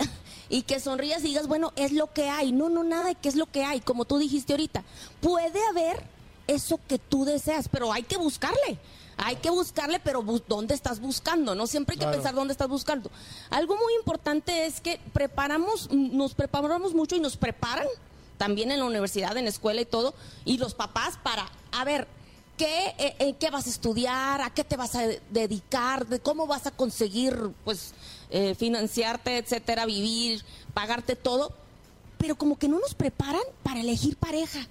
y 0.50 0.64
que 0.64 0.80
sonrías 0.80 1.20
y 1.24 1.28
digas, 1.28 1.48
bueno, 1.48 1.74
es 1.76 1.92
lo 1.92 2.12
que 2.12 2.28
hay. 2.28 2.52
No, 2.52 2.70
no, 2.70 2.84
nada 2.84 3.10
de 3.10 3.16
que 3.16 3.30
es 3.30 3.36
lo 3.36 3.46
que 3.52 3.64
hay, 3.64 3.82
como 3.82 4.06
tú 4.06 4.18
dijiste 4.18 4.54
ahorita. 4.54 4.84
Puede 5.22 5.60
haber 5.70 6.04
eso 6.48 6.80
que 6.88 6.98
tú 6.98 7.24
deseas, 7.24 7.70
pero 7.70 7.94
hay 7.94 8.02
que 8.02 8.18
buscarle. 8.18 8.80
Hay 9.18 9.38
que 9.38 9.50
buscarle, 9.50 10.00
pero 10.00 10.22
bu- 10.24 10.44
¿dónde 10.48 10.74
estás 10.74 11.00
buscando? 11.00 11.56
No 11.56 11.68
siempre 11.68 11.94
hay 11.94 11.98
que 12.00 12.04
Claro. 12.06 12.18
pensar 12.18 12.36
dónde 12.36 12.52
estás 12.52 12.68
buscando. 12.68 13.10
Algo 13.50 13.76
muy 13.78 13.94
importante 13.96 14.66
es 14.66 14.82
que 14.82 15.00
preparamos, 15.14 15.90
nos 15.92 16.34
preparamos 16.34 16.94
mucho 16.94 17.16
y 17.16 17.20
nos 17.22 17.38
preparan 17.38 17.88
también 18.38 18.72
en 18.72 18.80
la 18.80 18.86
universidad, 18.86 19.38
en 19.38 19.46
la 19.46 19.50
escuela 19.50 19.80
y 19.82 19.86
todo, 19.86 20.14
y 20.44 20.58
los 20.58 20.74
papás 20.74 21.18
para, 21.24 21.50
a 21.72 21.86
ver, 21.86 22.08
¿qué, 22.58 22.94
eh, 22.98 23.16
eh, 23.20 23.36
qué 23.40 23.50
vas 23.50 23.68
a 23.68 23.70
estudiar? 23.70 24.42
¿A 24.42 24.50
qué 24.54 24.66
te 24.66 24.76
vas 24.76 24.96
a 24.96 25.08
de- 25.08 25.22
dedicar? 25.30 26.06
¿De 26.08 26.20
cómo 26.20 26.46
vas 26.46 26.66
a 26.68 26.72
conseguir, 26.72 27.52
pues, 27.64 27.94
eh, 28.32 28.54
financiarte, 28.56 29.38
etcétera, 29.38 29.86
vivir, 29.86 30.44
pagarte 30.74 31.16
todo? 31.16 31.54
Pero 32.18 32.36
como 32.36 32.58
que 32.60 32.68
no 32.68 32.80
nos 32.80 32.94
preparan 32.96 33.44
para 33.64 33.80
elegir 33.80 34.18
pareja. 34.18 34.68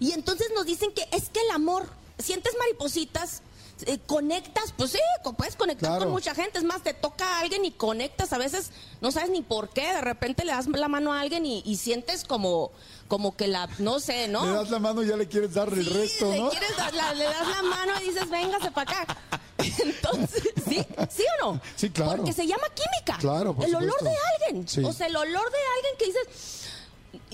Y 0.00 0.12
entonces 0.12 0.48
nos 0.54 0.64
dicen 0.64 0.90
que 0.94 1.06
es 1.12 1.28
que 1.28 1.40
el 1.40 1.50
amor, 1.50 1.86
sientes 2.18 2.54
maripositas, 2.58 3.42
eh, 3.86 3.98
conectas, 4.06 4.72
pues 4.76 4.92
sí, 4.92 4.98
puedes 5.36 5.56
conectar 5.56 5.90
Claro. 5.90 6.04
con 6.04 6.12
mucha 6.12 6.34
gente, 6.34 6.58
es 6.58 6.64
más, 6.64 6.82
te 6.82 6.94
toca 6.94 7.24
a 7.26 7.40
alguien 7.40 7.64
y 7.64 7.72
conectas, 7.72 8.32
a 8.32 8.38
veces 8.38 8.70
no 9.00 9.10
sabes 9.10 9.30
ni 9.30 9.42
por 9.42 9.68
qué, 9.70 9.82
de 9.94 10.00
repente 10.00 10.44
le 10.44 10.52
das 10.52 10.66
la 10.68 10.88
mano 10.88 11.12
a 11.12 11.20
alguien 11.20 11.44
y, 11.46 11.62
y 11.66 11.76
sientes 11.76 12.24
como, 12.24 12.70
como 13.08 13.36
que 13.36 13.48
la, 13.48 13.68
no 13.78 14.00
sé, 14.00 14.28
¿no? 14.28 14.44
Le 14.46 14.52
das 14.52 14.70
la 14.70 14.78
mano 14.78 15.02
y 15.02 15.08
ya 15.08 15.16
le 15.16 15.26
quieres 15.28 15.54
dar 15.54 15.68
el 15.72 15.84
Sí, 15.84 15.90
resto, 15.90 16.30
le, 16.30 16.38
¿no? 16.40 16.50
quieres 16.50 16.76
dar 16.76 16.94
la- 16.94 17.14
le 17.14 17.24
das 17.24 17.48
la 17.48 17.62
mano 17.62 17.92
y 18.00 18.04
dices, 18.08 18.28
véngase 18.30 18.70
para 18.70 18.90
acá. 19.02 19.16
Entonces, 19.58 20.42
¿sí? 20.68 20.84
¿Sí 21.10 21.22
o 21.42 21.52
no? 21.54 21.60
Sí, 21.76 21.90
claro. 21.90 22.16
Porque 22.18 22.32
se 22.32 22.46
llama 22.46 22.64
química. 22.74 23.18
Claro, 23.18 23.54
por 23.54 23.64
El 23.66 23.74
olor 23.76 23.98
supuesto. 23.98 24.04
de 24.04 24.46
alguien. 24.46 24.68
Sí. 24.68 24.82
O 24.84 24.92
sea, 24.92 25.06
el 25.06 25.16
olor 25.16 25.50
de 25.50 25.58
alguien 25.76 25.94
que 25.98 26.04
dices, 26.06 26.63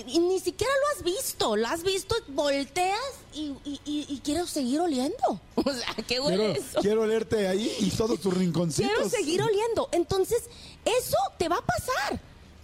y 0.05 0.19
ni 0.19 0.39
siquiera 0.39 0.71
lo 0.73 0.97
has 0.97 1.03
visto, 1.03 1.55
lo 1.55 1.67
has 1.67 1.83
visto, 1.83 2.15
volteas 2.29 2.99
y, 3.33 4.21
quiero 4.23 4.47
seguir 4.47 4.79
oliendo. 4.79 5.39
O 5.55 5.73
sea, 5.73 5.95
qué 6.07 6.19
huele 6.19 6.37
Quiero, 6.37 6.53
eso. 6.53 6.79
quiero 6.81 7.01
olerte 7.03 7.47
ahí 7.47 7.71
y 7.79 7.89
todos 7.91 8.19
tus 8.19 8.33
rinconcitos. 8.33 8.91
Quiero 8.91 9.09
seguir 9.09 9.41
oliendo. 9.41 9.89
Entonces, 9.91 10.43
eso 10.83 11.17
te 11.37 11.47
va 11.47 11.57
a 11.57 11.65
pasar. 11.65 12.19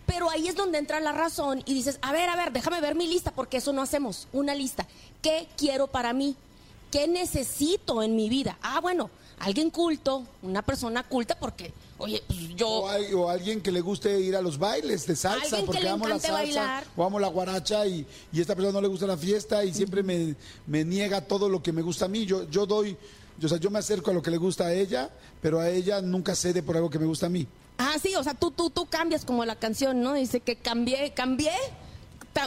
Pero 0.08 0.30
ahí 0.30 0.48
es 0.48 0.56
donde 0.56 0.78
entra 0.78 1.00
la 1.00 1.12
razón 1.12 1.62
y 1.66 1.74
dices, 1.74 2.00
a 2.02 2.12
ver, 2.12 2.30
a 2.30 2.36
ver, 2.36 2.52
déjame 2.52 2.82
ver 2.82 2.96
mi 2.96 3.08
lista, 3.08 3.32
porque 3.32 3.58
eso 3.58 3.74
no 3.74 3.82
hacemos. 3.82 4.28
Una 4.34 4.56
lista. 4.56 4.88
¿Qué 5.22 5.48
quiero 5.58 5.88
para 5.88 6.14
mí? 6.14 6.36
¿Qué 6.92 7.08
necesito 7.08 8.02
en 8.02 8.16
mi 8.16 8.30
vida? 8.30 8.58
Ah, 8.62 8.80
bueno, 8.80 9.10
alguien 9.40 9.70
culto, 9.70 10.26
una 10.42 10.62
persona 10.62 11.04
culta, 11.04 11.38
porque, 11.38 11.74
oye, 11.98 12.24
pues 12.28 12.40
yo... 12.56 12.68
O, 12.70 12.90
hay- 12.90 13.14
o 13.14 13.30
alguien 13.30 13.62
que 13.62 13.72
le 13.72 13.82
guste 13.82 14.20
ir 14.20 14.36
a 14.36 14.42
los 14.42 14.58
bailes 14.58 15.06
de 15.08 15.16
salsa, 15.16 15.58
porque 15.66 15.82
le 15.82 15.90
amo 15.90 16.08
la 16.08 16.20
salsa, 16.20 16.34
bailar. 16.34 16.84
o 16.96 17.04
amo 17.04 17.20
la 17.20 17.28
guaracha 17.28 17.86
y, 17.88 18.06
y 18.32 18.42
esta 18.42 18.56
persona 18.56 18.74
no 18.74 18.82
le 18.82 18.88
gusta 18.88 19.06
la 19.08 19.18
fiesta 19.18 19.64
y 19.66 19.74
siempre 19.74 20.04
me, 20.04 20.36
me 20.66 20.84
niega 20.86 21.22
todo 21.22 21.50
lo 21.50 21.62
que 21.64 21.72
me 21.72 21.82
gusta 21.82 22.06
a 22.06 22.08
mí. 22.08 22.26
Yo, 22.26 22.50
yo 22.50 22.66
doy, 22.66 22.98
yo, 23.40 23.46
o 23.46 23.50
sea, 23.50 23.58
yo 23.58 23.70
me 23.70 23.80
acerco 23.80 24.12
a 24.12 24.14
lo 24.14 24.22
que 24.22 24.32
le 24.32 24.38
gusta 24.38 24.66
a 24.66 24.74
ella, 24.74 25.10
pero 25.42 25.60
a 25.60 25.70
ella 25.70 26.02
nunca 26.02 26.36
cede 26.36 26.62
por 26.64 26.76
algo 26.76 26.90
que 26.90 27.00
me 27.00 27.06
gusta 27.06 27.26
a 27.28 27.30
mí. 27.30 27.48
Ah, 27.80 27.96
sí, 28.02 28.16
o 28.16 28.24
sea, 28.24 28.34
tú, 28.34 28.50
tú, 28.52 28.70
tú 28.72 28.86
cambias 28.88 29.24
como 29.24 29.46
la 29.46 29.56
canción, 29.56 30.02
¿no? 30.02 30.14
Dice 30.14 30.40
que 30.40 30.56
cambié, 30.56 31.14
cambié, 31.14 31.52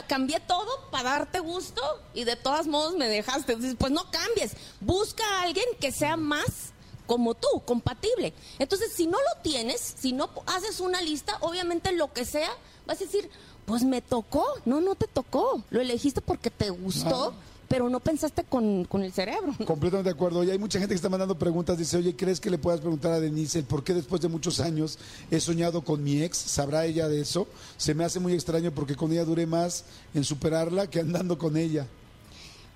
cambié 0.08 0.40
todo 0.40 0.68
para 0.90 1.10
darte 1.10 1.40
gusto 1.40 1.82
y 2.14 2.24
de 2.24 2.36
todos 2.36 2.66
modos 2.66 2.96
me 2.96 3.08
dejaste. 3.08 3.56
Pues 3.78 3.92
no 3.92 4.10
cambies, 4.10 4.52
busca 4.80 5.22
a 5.24 5.42
alguien 5.42 5.64
que 5.80 5.92
sea 5.92 6.16
más 6.16 6.72
como 7.10 7.34
tú, 7.34 7.48
compatible. 7.64 8.32
Entonces, 8.60 8.92
si 8.92 9.08
no 9.08 9.18
lo 9.18 9.42
tienes, 9.42 9.80
si 9.98 10.12
no 10.12 10.30
haces 10.46 10.78
una 10.78 11.02
lista, 11.02 11.38
obviamente 11.40 11.90
lo 11.90 12.12
que 12.12 12.24
sea, 12.24 12.48
vas 12.86 13.00
a 13.00 13.04
decir, 13.04 13.28
pues 13.66 13.82
me 13.82 14.00
tocó. 14.00 14.44
No, 14.64 14.80
no 14.80 14.94
te 14.94 15.08
tocó. 15.08 15.60
Lo 15.70 15.80
elegiste 15.80 16.20
porque 16.20 16.50
te 16.50 16.70
gustó, 16.70 17.34
pero 17.66 17.88
no 17.88 17.98
pensaste 17.98 18.44
con, 18.44 18.84
con 18.84 19.02
el 19.02 19.12
cerebro. 19.12 19.56
Completamente 19.66 20.08
de 20.08 20.14
acuerdo. 20.14 20.44
Y 20.44 20.50
hay 20.50 20.58
mucha 20.60 20.78
gente 20.78 20.92
que 20.92 20.96
está 20.96 21.08
mandando 21.08 21.36
preguntas. 21.36 21.76
Dice, 21.76 21.96
oye, 21.96 22.14
¿crees 22.14 22.38
que 22.38 22.48
le 22.48 22.58
puedas 22.58 22.80
preguntar 22.80 23.10
a 23.10 23.18
Denise 23.18 23.58
el 23.58 23.64
por 23.64 23.82
qué 23.82 23.92
después 23.92 24.22
de 24.22 24.28
muchos 24.28 24.60
años 24.60 24.96
he 25.32 25.40
soñado 25.40 25.82
con 25.82 26.04
mi 26.04 26.22
ex? 26.22 26.36
¿Sabrá 26.36 26.86
ella 26.86 27.08
de 27.08 27.22
eso? 27.22 27.48
Se 27.76 27.92
me 27.92 28.04
hace 28.04 28.20
muy 28.20 28.34
extraño 28.34 28.70
porque 28.70 28.94
con 28.94 29.10
ella 29.10 29.24
duré 29.24 29.46
más 29.46 29.84
en 30.14 30.22
superarla 30.22 30.88
que 30.88 31.00
andando 31.00 31.38
con 31.38 31.56
ella. 31.56 31.88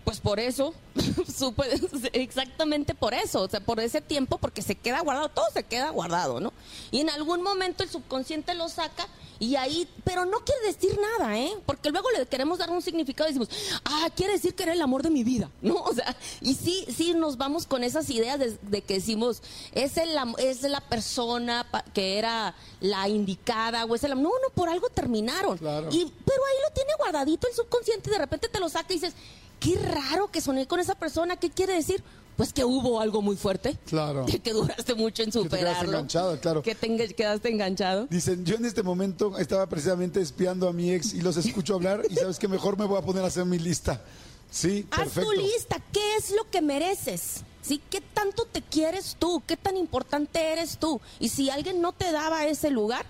Pues 0.04 0.20
por 0.20 0.38
eso, 0.38 0.74
exactamente 2.12 2.94
por 2.94 3.14
eso, 3.14 3.42
o 3.42 3.48
sea, 3.48 3.60
por 3.60 3.80
ese 3.80 4.00
tiempo, 4.00 4.38
porque 4.38 4.62
se 4.62 4.74
queda 4.74 5.00
guardado, 5.00 5.28
todo 5.30 5.46
se 5.52 5.62
queda 5.64 5.90
guardado, 5.90 6.40
¿no? 6.40 6.52
Y 6.90 7.00
en 7.00 7.10
algún 7.10 7.42
momento 7.42 7.82
el 7.82 7.88
subconsciente 7.88 8.54
lo 8.54 8.68
saca 8.68 9.06
y 9.40 9.56
ahí, 9.56 9.88
pero 10.04 10.24
no 10.26 10.38
quiere 10.44 10.66
decir 10.66 10.98
nada, 11.18 11.36
¿eh? 11.38 11.52
Porque 11.66 11.90
luego 11.90 12.08
le 12.12 12.24
queremos 12.26 12.58
dar 12.58 12.70
un 12.70 12.82
significado 12.82 13.28
y 13.28 13.32
decimos, 13.32 13.48
ah, 13.84 14.08
quiere 14.14 14.34
decir 14.34 14.54
que 14.54 14.62
era 14.62 14.72
el 14.72 14.80
amor 14.82 15.02
de 15.02 15.10
mi 15.10 15.24
vida, 15.24 15.50
¿no? 15.62 15.74
O 15.76 15.92
sea, 15.94 16.16
y 16.40 16.54
sí, 16.54 16.86
sí 16.94 17.14
nos 17.14 17.36
vamos 17.36 17.66
con 17.66 17.82
esas 17.82 18.08
ideas 18.10 18.38
de, 18.38 18.56
de 18.62 18.82
que 18.82 18.94
decimos, 18.94 19.42
es, 19.72 19.96
el, 19.96 20.10
es 20.38 20.62
la 20.62 20.80
persona 20.80 21.66
que 21.92 22.18
era 22.18 22.54
la 22.80 23.08
indicada, 23.08 23.84
o 23.86 23.94
es 23.94 24.04
el 24.04 24.12
am- 24.12 24.22
No, 24.22 24.28
no, 24.30 24.50
por 24.54 24.68
algo 24.68 24.88
terminaron. 24.90 25.58
Claro. 25.58 25.88
Y, 25.90 26.04
pero 26.24 26.42
ahí 26.44 26.56
lo 26.68 26.74
tiene 26.74 26.92
guardadito 26.98 27.48
el 27.48 27.54
subconsciente 27.54 28.10
y 28.10 28.12
de 28.12 28.18
repente 28.18 28.48
te 28.48 28.60
lo 28.60 28.68
saca 28.68 28.92
y 28.92 28.96
dices, 28.96 29.14
qué 29.60 29.76
raro 29.76 30.30
que 30.30 30.40
soné 30.40 30.66
con 30.66 30.80
esa 30.80 30.94
persona, 30.94 31.36
¿qué 31.36 31.50
quiere 31.50 31.74
decir? 31.74 32.02
Pues 32.36 32.52
que 32.52 32.64
hubo 32.64 33.00
algo 33.00 33.22
muy 33.22 33.36
fuerte. 33.36 33.78
Claro. 33.86 34.26
Que, 34.26 34.38
que 34.42 34.52
duraste 34.52 34.94
mucho 34.94 35.22
en 35.22 35.30
te 35.30 35.38
quedaste 35.38 35.56
superarlo. 35.56 35.90
enganchado, 35.92 36.40
claro. 36.40 36.62
Que 36.62 36.74
te 36.74 37.14
quedaste 37.14 37.48
enganchado. 37.48 38.06
Dicen, 38.10 38.44
yo 38.44 38.56
en 38.56 38.64
este 38.64 38.82
momento 38.82 39.38
estaba 39.38 39.66
precisamente 39.68 40.20
espiando 40.20 40.68
a 40.68 40.72
mi 40.72 40.90
ex 40.90 41.14
y 41.14 41.20
los 41.20 41.36
escucho 41.36 41.74
hablar 41.74 42.02
y 42.10 42.16
sabes 42.16 42.38
que 42.38 42.48
mejor 42.48 42.76
me 42.78 42.86
voy 42.86 42.98
a 42.98 43.02
poner 43.02 43.22
a 43.22 43.28
hacer 43.28 43.44
mi 43.44 43.58
lista. 43.58 44.02
Sí, 44.50 44.86
Haz 44.90 44.98
perfecto. 45.00 45.30
tu 45.30 45.36
lista, 45.40 45.76
¿qué 45.92 46.16
es 46.16 46.30
lo 46.30 46.48
que 46.50 46.60
mereces? 46.62 47.42
¿Sí? 47.62 47.80
¿Qué 47.90 48.00
tanto 48.00 48.44
te 48.44 48.62
quieres 48.62 49.16
tú? 49.18 49.42
¿Qué 49.46 49.56
tan 49.56 49.76
importante 49.76 50.52
eres 50.52 50.76
tú? 50.78 51.00
Y 51.18 51.30
si 51.30 51.50
alguien 51.50 51.80
no 51.80 51.92
te 51.92 52.12
daba 52.12 52.46
ese 52.46 52.70
lugar, 52.70 53.06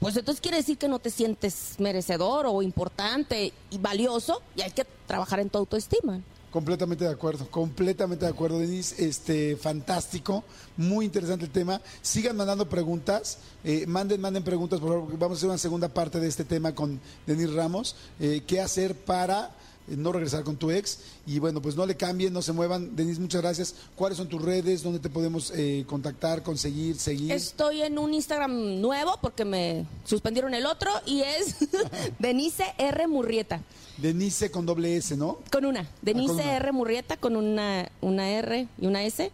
pues 0.00 0.16
entonces 0.16 0.40
quiere 0.40 0.56
decir 0.56 0.76
que 0.76 0.88
no 0.88 0.98
te 0.98 1.10
sientes 1.10 1.76
merecedor 1.78 2.46
o 2.46 2.60
importante 2.62 3.52
y 3.70 3.78
valioso 3.78 4.42
y 4.56 4.62
hay 4.62 4.72
que 4.72 4.84
trabajar 5.12 5.40
en 5.40 5.50
tu 5.50 5.58
autoestima. 5.58 6.22
Completamente 6.50 7.04
de 7.04 7.10
acuerdo, 7.10 7.46
completamente 7.50 8.24
de 8.24 8.30
acuerdo, 8.30 8.58
Denise. 8.58 9.06
Este, 9.06 9.56
fantástico, 9.56 10.42
muy 10.78 11.04
interesante 11.04 11.44
el 11.44 11.50
tema. 11.50 11.82
Sigan 12.00 12.34
mandando 12.34 12.66
preguntas, 12.66 13.36
eh, 13.62 13.84
manden, 13.86 14.22
manden 14.22 14.42
preguntas, 14.42 14.80
por 14.80 14.88
favor. 14.88 15.18
Vamos 15.18 15.36
a 15.36 15.38
hacer 15.38 15.48
una 15.50 15.58
segunda 15.58 15.88
parte 15.88 16.18
de 16.18 16.28
este 16.28 16.44
tema 16.44 16.74
con 16.74 16.98
Denise 17.26 17.52
Ramos. 17.52 17.94
Eh, 18.20 18.42
¿Qué 18.46 18.62
hacer 18.62 18.94
para 18.94 19.50
no 19.88 20.12
regresar 20.12 20.44
con 20.44 20.56
tu 20.56 20.70
ex? 20.70 20.98
Y 21.26 21.38
bueno, 21.38 21.60
pues 21.60 21.76
no 21.76 21.84
le 21.86 21.96
cambien, 21.96 22.32
no 22.32 22.42
se 22.42 22.52
muevan. 22.52 22.94
Denise, 22.96 23.20
muchas 23.20 23.42
gracias. 23.42 23.74
¿Cuáles 23.96 24.18
son 24.18 24.28
tus 24.28 24.40
redes? 24.42 24.82
¿Dónde 24.82 24.98
te 24.98 25.10
podemos 25.10 25.52
eh, 25.54 25.84
contactar, 25.86 26.42
conseguir, 26.42 26.96
seguir? 26.98 27.32
Estoy 27.32 27.82
en 27.82 27.98
un 27.98 28.14
Instagram 28.14 28.80
nuevo 28.80 29.18
porque 29.20 29.44
me 29.44 29.86
suspendieron 30.04 30.54
el 30.54 30.66
otro 30.66 30.90
y 31.06 31.20
es 31.22 31.56
Denise 32.18 32.64
R. 32.78 33.06
Murrieta. 33.06 33.60
Denise 33.98 34.50
con 34.50 34.64
doble 34.66 34.96
S, 34.96 35.16
¿no? 35.16 35.38
Con 35.50 35.64
una. 35.66 35.86
Denise 36.00 36.32
Ah, 36.32 36.36
con 36.36 36.44
una. 36.46 36.56
R. 36.56 36.72
Murrieta 36.72 37.16
con 37.16 37.36
una, 37.36 37.90
una 38.00 38.30
R 38.30 38.68
y 38.78 38.86
una 38.86 39.02
S. 39.04 39.30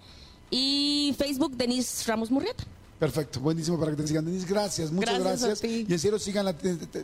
Y 0.51 1.15
Facebook 1.19 1.57
Denise 1.57 2.05
Ramos 2.07 2.31
Murrieta. 2.31 2.65
Perfecto, 2.99 3.39
buenísimo 3.41 3.79
para 3.79 3.93
que 3.93 4.03
te 4.03 4.09
sigan. 4.09 4.25
Denise, 4.25 4.47
gracias, 4.49 4.91
muchas 4.91 5.21
Gracias 5.21 5.43
a 5.43 5.47
gracias. 5.47 5.61
ti. 5.61 5.87
Y 5.89 5.93
en 5.93 5.99
serio, 5.99 6.19
sigan 6.19 6.55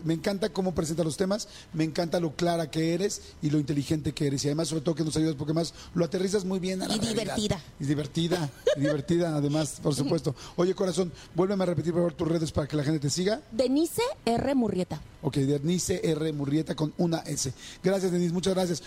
me 0.04 0.14
encanta 0.14 0.48
cómo 0.48 0.74
presenta 0.74 1.04
los 1.04 1.16
temas, 1.16 1.46
me 1.72 1.84
encanta 1.84 2.18
lo 2.18 2.34
clara 2.34 2.68
que 2.70 2.94
eres 2.94 3.22
y 3.42 3.50
lo 3.50 3.58
inteligente 3.58 4.12
que 4.12 4.26
eres. 4.26 4.44
Y 4.44 4.48
además, 4.48 4.68
sobre 4.68 4.82
todo, 4.82 4.94
que 4.96 5.04
nos 5.04 5.16
ayudas 5.16 5.36
porque 5.36 5.52
más 5.52 5.72
lo 5.94 6.04
aterrizas 6.04 6.44
muy 6.44 6.58
bien 6.58 6.82
a 6.82 6.88
la 6.88 6.96
Y 6.96 6.98
realidad. 6.98 7.22
divertida. 7.22 7.60
Y 7.78 7.84
divertida, 7.84 8.50
y 8.76 8.80
divertida, 8.80 9.36
además, 9.36 9.78
por 9.82 9.94
supuesto. 9.94 10.34
Oye, 10.56 10.74
corazón, 10.74 11.12
vuélveme 11.34 11.62
a 11.62 11.66
repetir, 11.66 11.92
por 11.92 12.00
favor, 12.02 12.12
tus 12.14 12.28
redes 12.28 12.50
para 12.50 12.66
que 12.66 12.76
la 12.76 12.82
gente 12.82 12.98
te 12.98 13.10
siga. 13.10 13.40
Denise 13.52 14.02
R. 14.24 14.54
Murrieta. 14.56 15.00
Ok, 15.22 15.36
Denise 15.36 16.00
R. 16.02 16.32
Murrieta 16.32 16.74
con 16.74 16.92
una 16.98 17.18
S. 17.20 17.52
Gracias, 17.82 18.10
Denise, 18.10 18.32
muchas 18.32 18.54
gracias. 18.54 18.82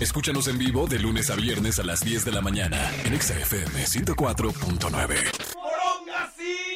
Escúchanos 0.00 0.48
en 0.48 0.56
vivo 0.58 0.86
de 0.86 0.98
lunes 0.98 1.28
a 1.30 1.36
viernes 1.36 1.78
a 1.78 1.82
las 1.84 2.00
10 2.00 2.24
de 2.24 2.32
la 2.32 2.40
mañana 2.40 2.90
en 3.04 3.12
Exa 3.14 3.38
FM 3.38 3.84
104.9. 3.84 5.55
see. 6.34 6.75